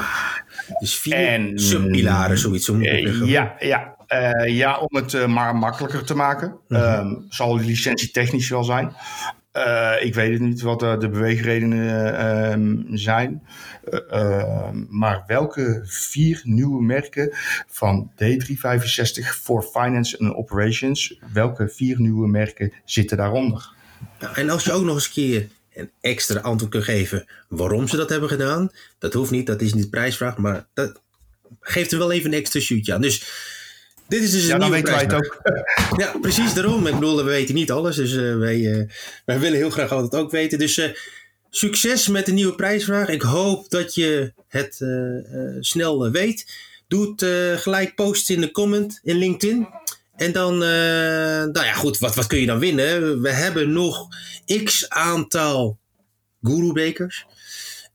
dus 0.79 0.95
vier 0.95 1.27
en, 1.27 1.59
subpilaren, 1.59 2.37
zoiets. 2.37 2.69
Om 2.69 2.81
uh, 2.81 3.27
ja, 3.27 3.55
ja. 3.59 3.97
Uh, 4.13 4.57
ja, 4.57 4.77
om 4.77 4.95
het 4.95 5.13
uh, 5.13 5.25
maar 5.25 5.55
makkelijker 5.55 6.03
te 6.03 6.15
maken. 6.15 6.55
Mm 6.67 6.77
-hmm. 6.77 7.07
um, 7.07 7.25
zal 7.29 7.57
licentietechnisch 7.57 8.49
wel 8.49 8.63
zijn. 8.63 8.93
Uh, 9.53 9.95
ik 9.99 10.13
weet 10.13 10.31
het 10.31 10.41
niet 10.41 10.61
wat 10.61 10.79
de 10.79 11.09
beweegredenen 11.09 12.87
uh, 12.87 12.97
zijn. 12.97 13.43
Uh, 14.11 14.69
maar 14.89 15.23
welke 15.27 15.81
vier 15.83 16.41
nieuwe 16.43 16.83
merken 16.83 17.29
van 17.67 18.11
D365 18.11 19.27
voor 19.41 19.63
Finance 19.63 20.19
and 20.19 20.35
Operations, 20.35 21.19
welke 21.33 21.69
vier 21.69 21.99
nieuwe 21.99 22.27
merken 22.27 22.73
zitten 22.85 23.17
daaronder? 23.17 23.73
Nou, 24.19 24.35
en 24.35 24.49
als 24.49 24.63
je 24.63 24.71
ook 24.71 24.83
nog 24.83 24.95
eens 24.95 25.05
een 25.05 25.11
keer 25.11 25.47
een 25.73 25.91
extra 26.01 26.39
antwoord 26.39 26.71
kunt 26.71 26.83
geven 26.83 27.25
waarom 27.47 27.87
ze 27.87 27.97
dat 27.97 28.09
hebben 28.09 28.29
gedaan, 28.29 28.71
dat 28.97 29.13
hoeft 29.13 29.31
niet, 29.31 29.47
dat 29.47 29.61
is 29.61 29.73
niet 29.73 29.89
prijsvraag, 29.89 30.37
maar 30.37 30.67
dat 30.73 31.01
geeft 31.59 31.91
er 31.91 31.97
wel 31.97 32.11
even 32.11 32.31
een 32.31 32.39
extra 32.39 32.59
shootje 32.59 32.93
aan. 32.93 33.01
Dus 33.01 33.27
dit 34.09 34.23
is 34.23 34.31
dus 34.31 34.41
een 34.41 34.47
ja, 34.47 34.57
nieuwe 34.57 34.71
weten 34.71 34.93
wij 34.93 35.01
het 35.01 35.13
ook. 35.13 35.41
ja, 36.01 36.13
precies 36.21 36.53
daarom. 36.53 36.87
Ik 36.87 36.93
bedoel, 36.93 37.15
we 37.15 37.23
weten 37.23 37.55
niet 37.55 37.71
alles. 37.71 37.95
Dus 37.95 38.13
uh, 38.13 38.37
wij, 38.37 38.57
uh, 38.57 38.89
wij 39.25 39.39
willen 39.39 39.57
heel 39.57 39.69
graag 39.69 39.91
altijd 39.91 40.21
ook 40.21 40.31
weten. 40.31 40.59
Dus 40.59 40.77
uh, 40.77 40.85
succes 41.49 42.07
met 42.07 42.25
de 42.25 42.31
nieuwe 42.31 42.55
prijsvraag. 42.55 43.07
Ik 43.07 43.21
hoop 43.21 43.69
dat 43.69 43.95
je 43.95 44.33
het 44.47 44.75
snel 45.59 46.11
weet. 46.11 46.47
Doe 46.87 47.13
het 47.15 47.25
gelijk 47.61 47.95
posten 47.95 48.35
in 48.35 48.41
de 48.41 48.51
comment 48.51 48.99
in 49.03 49.15
LinkedIn. 49.15 49.67
En 50.15 50.31
dan, 50.31 50.57
nou 50.57 51.65
ja 51.65 51.73
goed, 51.73 51.97
wat, 51.97 52.15
wat 52.15 52.27
kun 52.27 52.39
je 52.39 52.45
dan 52.45 52.59
winnen? 52.59 53.21
We 53.21 53.31
hebben 53.31 53.71
nog 53.71 54.07
x 54.63 54.89
aantal 54.89 55.77
Guru-bekers. 56.41 57.25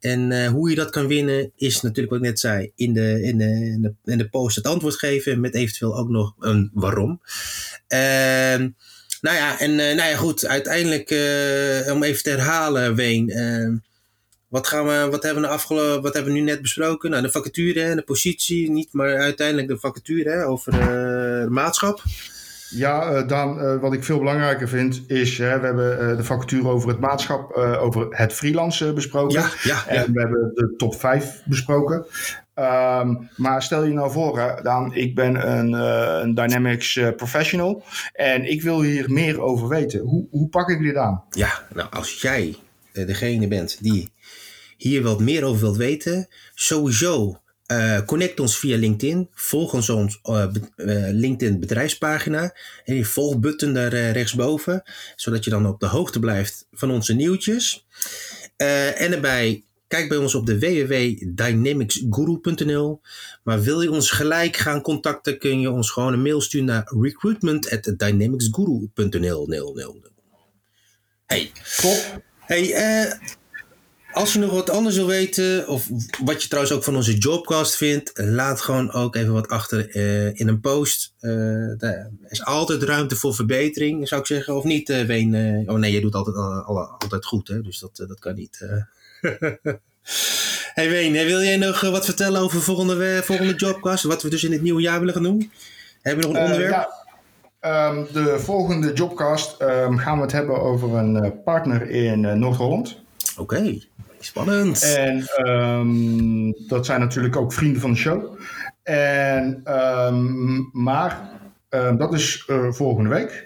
En 0.04 0.30
uh, 0.30 0.48
hoe 0.48 0.70
je 0.70 0.76
dat 0.76 0.90
kan 0.90 1.06
winnen 1.06 1.52
is 1.56 1.80
natuurlijk 1.80 2.10
wat 2.10 2.18
ik 2.18 2.26
net 2.26 2.40
zei. 2.40 2.70
In 2.74 2.92
de, 2.92 3.22
in 3.22 3.38
de, 3.38 3.94
in 4.04 4.18
de, 4.18 4.28
post 4.28 4.56
het 4.56 4.66
antwoord 4.66 4.94
geven. 4.94 5.40
Met 5.40 5.54
eventueel 5.54 5.96
ook 5.96 6.08
nog 6.08 6.34
een 6.38 6.70
waarom. 6.74 7.20
Uh, 7.88 8.68
nou 9.20 9.36
ja, 9.36 9.60
en 9.60 9.70
uh, 9.70 9.76
nou 9.76 10.08
ja, 10.10 10.16
goed. 10.16 10.46
Uiteindelijk, 10.46 11.10
uh, 11.10 11.92
om 11.92 12.02
even 12.02 12.22
te 12.22 12.30
herhalen, 12.30 12.94
Ween. 12.94 13.32
wat, 14.48 14.66
gaan 14.66 14.86
we, 14.86 15.08
wat, 15.10 15.22
hebben 15.22 15.42
we 15.42 15.48
afgelopen, 15.48 16.02
wat 16.02 16.14
hebben 16.14 16.32
we 16.32 16.38
nu 16.38 16.44
net 16.44 16.62
besproken? 16.62 17.10
Nou, 17.10 17.22
de 17.22 17.30
vacature 17.30 17.82
en 17.82 17.96
de 17.96 18.02
positie. 18.02 18.70
Niet, 18.70 18.92
maar 18.92 19.16
uiteindelijk 19.16 19.68
de 19.68 19.78
vacature 19.78 20.30
hè, 20.30 20.46
over 20.46 20.72
maatschap. 21.50 22.02
Ja, 22.76 23.12
uh, 23.12 23.28
Daan, 23.28 23.58
uh, 23.58 23.80
wat 23.80 23.92
ik 23.92 24.04
veel 24.04 24.18
belangrijker 24.18 24.68
vind 24.68 25.02
is, 25.06 25.38
hè, 25.38 25.60
we 25.60 25.66
hebben 25.66 26.10
uh, 26.10 26.16
de 26.16 26.24
vacature 26.24 26.68
over 26.68 26.88
het 26.88 27.00
maatschap, 27.00 27.52
over 27.56 28.06
het 28.10 28.32
freelance 28.32 28.92
besproken. 28.92 29.40
Ja, 29.40 29.48
ja, 29.62 29.87
en 29.87 30.12
we 30.12 30.20
hebben 30.20 30.50
de 30.54 30.74
top 30.76 30.94
5 30.94 31.42
besproken. 31.44 32.06
Um, 32.58 33.30
maar 33.37 33.62
stel 33.62 33.84
je 33.84 33.92
nou 33.92 34.10
voor, 34.10 34.60
Daan, 34.62 34.94
ik 34.94 35.14
ben 35.14 35.50
een, 35.50 35.72
een 36.22 36.34
Dynamics 36.34 37.00
professional 37.16 37.82
en 38.12 38.50
ik 38.50 38.62
wil 38.62 38.82
hier 38.82 39.12
meer 39.12 39.40
over 39.40 39.68
weten. 39.68 40.00
Hoe, 40.00 40.26
hoe 40.30 40.48
pak 40.48 40.68
ik 40.68 40.82
dit 40.82 40.96
aan? 40.96 41.22
Ja, 41.30 41.62
nou 41.74 41.88
als 41.90 42.20
jij 42.20 42.56
degene 42.92 43.48
bent 43.48 43.82
die 43.82 44.12
hier 44.76 45.02
wat 45.02 45.20
meer 45.20 45.44
over 45.44 45.60
wilt 45.60 45.76
weten, 45.76 46.28
sowieso 46.54 47.40
uh, 47.72 48.00
connect 48.07 48.40
ons 48.40 48.59
via 48.59 48.77
LinkedIn. 48.77 49.29
Volg 49.33 49.74
ons 49.74 49.90
op 49.90 50.11
uh, 50.24 50.46
uh, 50.77 51.09
LinkedIn 51.11 51.61
bedrijfspagina. 51.61 52.42
En 52.85 52.94
die 52.94 53.07
volgbutton 53.07 53.72
daar 53.72 54.11
rechtsboven. 54.11 54.83
Zodat 55.16 55.44
je 55.44 55.50
dan 55.50 55.66
op 55.66 55.81
de 55.81 55.87
hoogte 55.87 56.18
blijft 56.18 56.66
van 56.72 56.90
onze 56.90 57.14
nieuwtjes. 57.14 57.87
en 58.57 59.11
daarbij 59.11 59.64
kijk 59.88 60.09
bij 60.09 60.18
ons 60.18 60.35
op 60.35 60.46
de 60.46 60.59
www.dynamicsguru.nl. 60.59 63.00
Maar 63.42 63.62
wil 63.62 63.81
je 63.81 63.90
ons 63.90 64.11
gelijk 64.11 64.57
gaan 64.57 64.81
contacten, 64.81 65.38
kun 65.38 65.61
je 65.61 65.70
ons 65.70 65.90
gewoon 65.90 66.12
een 66.12 66.22
mail 66.22 66.40
sturen 66.40 66.66
naar 66.66 66.92
recruitment@dynamicsguru.nl. 67.00 69.48
Hey. 71.27 71.53
Top. 71.81 72.22
Hey, 72.38 72.74
als 74.14 74.33
je 74.33 74.38
nog 74.38 74.50
wat 74.50 74.70
anders 74.70 74.96
wil 74.96 75.07
weten, 75.07 75.68
of 75.68 75.88
wat 76.24 76.42
je 76.42 76.48
trouwens 76.48 76.74
ook 76.74 76.85
van 76.85 76.96
onze 76.96 77.18
Jobcast 77.18 77.77
vindt, 77.77 78.12
laat 78.14 78.61
gewoon 78.61 78.92
ook 78.92 79.16
even 79.16 79.33
wat 79.33 79.48
achter 79.48 79.96
uh, 79.96 80.40
in 80.40 80.48
een 80.48 80.61
post. 80.61 81.14
Uh, 81.20 81.83
er 81.83 82.11
is 82.29 82.44
altijd 82.44 82.83
ruimte 82.83 83.16
voor 83.16 83.35
verbetering, 83.35 84.09
zou 84.09 84.20
ik 84.20 84.27
zeggen. 84.27 84.57
Of 84.57 84.64
niet, 84.64 84.88
uh, 84.88 85.03
Ween? 85.03 85.64
oh 85.70 85.77
nee, 85.77 85.92
je 85.92 86.00
doet 86.00 86.14
altijd, 86.14 86.37
altijd 86.37 87.24
goed, 87.24 87.48
hè? 87.48 87.61
dus 87.61 87.79
dat, 87.79 87.96
dat 88.09 88.18
kan 88.18 88.35
niet. 88.35 88.59
hey 90.74 90.88
Ween, 90.88 91.12
wil 91.12 91.42
jij 91.42 91.57
nog 91.57 91.81
wat 91.81 92.05
vertellen 92.05 92.40
over 92.40 92.61
volgende, 92.62 93.20
volgende 93.24 93.55
Jobcast? 93.55 94.05
Wat 94.05 94.22
we 94.22 94.31
dus 94.31 94.44
in 94.44 94.53
het 94.53 94.62
nieuwe 94.62 94.81
jaar 94.81 94.98
willen 94.98 95.14
gaan 95.14 95.22
doen? 95.22 95.50
Hebben 96.03 96.24
we 96.24 96.33
nog 96.33 96.40
een 96.40 96.44
onderwerp? 96.44 96.72
Ja. 96.72 97.03
Ehm, 97.64 98.05
de 98.12 98.38
volgende 98.38 98.92
Jobcast 98.92 99.61
ehm, 99.61 99.96
gaan 99.96 100.16
we 100.16 100.22
het 100.22 100.33
hebben 100.33 100.61
over 100.61 100.94
een 100.94 101.16
eh, 101.16 101.31
partner 101.44 101.90
in 101.90 102.24
eh, 102.24 102.35
Noord-Holland. 102.35 103.00
Oké, 103.37 103.79
spannend. 104.24 104.94
En 104.96 105.26
ehm, 105.26 106.52
dat 106.68 106.87
zijn 106.87 107.00
natuurlijk 107.00 107.37
ook 107.37 107.52
vrienden 107.52 107.80
van 107.80 107.90
de 107.90 107.96
show. 107.96 108.38
En, 108.82 109.60
ehm, 109.64 110.82
maar 110.82 111.30
ehm, 111.68 111.96
dat 111.96 112.12
is 112.14 112.44
eh, 112.46 112.70
volgende 112.70 113.10
week. 113.10 113.44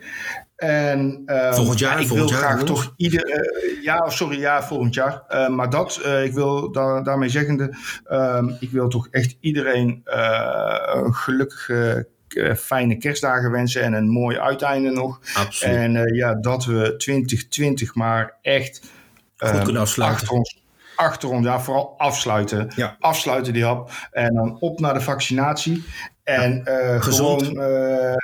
En, 0.57 1.23
Volgend 1.51 1.79
jaar, 1.79 2.01
ik 2.01 2.07
volgend 2.07 2.31
wil 2.31 2.39
jaar, 2.41 2.49
graag 2.51 2.63
toch 2.65 2.93
ieder. 2.97 3.25
eh, 3.25 3.83
ja, 3.83 4.09
sorry, 4.09 4.39
ja, 4.41 4.63
volgend 4.63 4.95
jaar. 4.95 5.23
Eh, 5.29 5.49
maar 5.49 5.71
dat, 5.71 6.01
ik 6.25 6.33
wil 6.33 6.73
da- 6.73 7.01
daarmee 7.03 7.29
zeggende, 7.29 7.75
ik 8.61 8.71
wil 8.71 8.89
toch 8.89 9.09
echt 9.11 9.37
iedereen 9.41 10.01
een 10.95 11.15
gelukkige, 11.15 12.09
fijne 12.57 12.97
kerstdagen 12.97 13.51
wensen 13.51 13.83
en 13.83 13.93
een 13.93 14.09
mooi 14.09 14.39
uiteinde 14.39 14.91
nog. 14.91 15.21
Absoluut. 15.35 15.75
En 15.77 16.15
ja, 16.15 16.35
dat 16.35 16.65
we 16.65 16.95
2020 16.97 17.95
maar 17.95 18.35
echt 18.43 18.81
Goed 19.37 19.63
kunnen 19.63 19.83
afsluiten. 19.83 20.21
achter 20.21 20.37
ons, 20.39 20.63
achter 20.99 21.29
ons, 21.29 21.45
ja, 21.47 21.61
vooral 21.61 21.95
afsluiten. 21.99 22.73
Ja. 22.77 22.97
Afsluiten 23.01 23.53
die 23.53 23.65
hap. 23.65 23.91
En 24.11 24.35
dan 24.35 24.57
op 24.61 24.81
naar 24.81 24.95
de 24.95 25.01
vaccinatie. 25.01 25.85
En 26.25 26.65
eh, 26.65 27.03
Gezond. 27.03 27.43
gewoon, 27.43 27.63
eh, 27.63 28.15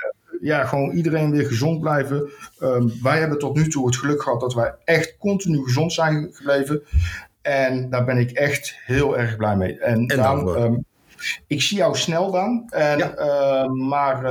ja, 0.41 0.65
gewoon 0.65 0.91
iedereen 0.91 1.31
weer 1.31 1.45
gezond 1.45 1.79
blijven. 1.79 2.29
Ehm, 2.59 2.87
wij 3.01 3.19
hebben 3.19 3.37
tot 3.39 3.55
nu 3.55 3.67
toe 3.69 3.85
het 3.85 3.95
geluk 3.97 4.21
gehad 4.21 4.39
dat 4.39 4.53
wij 4.53 4.73
echt 4.83 5.15
continu 5.17 5.63
gezond 5.63 5.93
zijn 5.93 6.29
gebleven. 6.33 6.83
En 7.41 7.89
daar 7.89 8.05
ben 8.05 8.17
ik 8.17 8.31
echt 8.31 8.75
heel 8.85 9.17
erg 9.17 9.35
blij 9.37 9.55
mee. 9.55 9.79
En, 9.79 10.07
dankbaar. 10.07 10.55
ehm, 10.55 10.75
ik 11.47 11.61
zie 11.61 11.77
jou 11.77 11.95
snel, 11.97 12.31
Daan. 12.31 12.65
En, 12.69 12.97
Ja. 12.97 13.13
ehm, 13.15 13.87
maar 13.87 14.23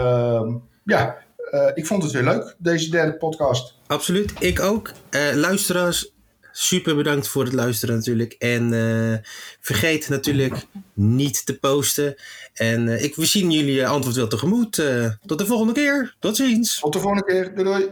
ja, 0.84 1.16
eh, 1.50 1.70
ik 1.74 1.86
vond 1.86 2.02
het 2.02 2.12
weer 2.12 2.22
leuk, 2.24 2.54
deze 2.58 2.90
derde 2.90 3.16
podcast. 3.16 3.78
Absoluut, 3.86 4.32
ik 4.38 4.60
ook. 4.60 4.90
Luisteraars, 5.34 6.13
super 6.56 6.96
bedankt 6.96 7.28
voor 7.28 7.44
het 7.44 7.52
luisteren 7.52 7.94
natuurlijk. 7.94 8.32
En 8.32 8.72
eh, 8.72 9.18
vergeet 9.60 10.08
natuurlijk 10.08 10.66
niet 10.92 11.46
te 11.46 11.58
posten. 11.58 12.14
En 12.54 12.88
eh, 12.88 13.04
ik, 13.04 13.14
we 13.14 13.26
zien 13.26 13.50
jullie 13.50 13.86
antwoord 13.86 14.16
wel 14.16 14.28
tegemoet. 14.28 14.78
Eh, 14.78 15.10
tot 15.26 15.38
de 15.38 15.46
volgende 15.46 15.72
keer. 15.72 16.14
Tot 16.18 16.36
ziens. 16.36 16.80
Tot 16.80 16.92
de 16.92 17.00
volgende 17.00 17.24
keer. 17.24 17.54
Doei 17.54 17.64
doei. 17.64 17.90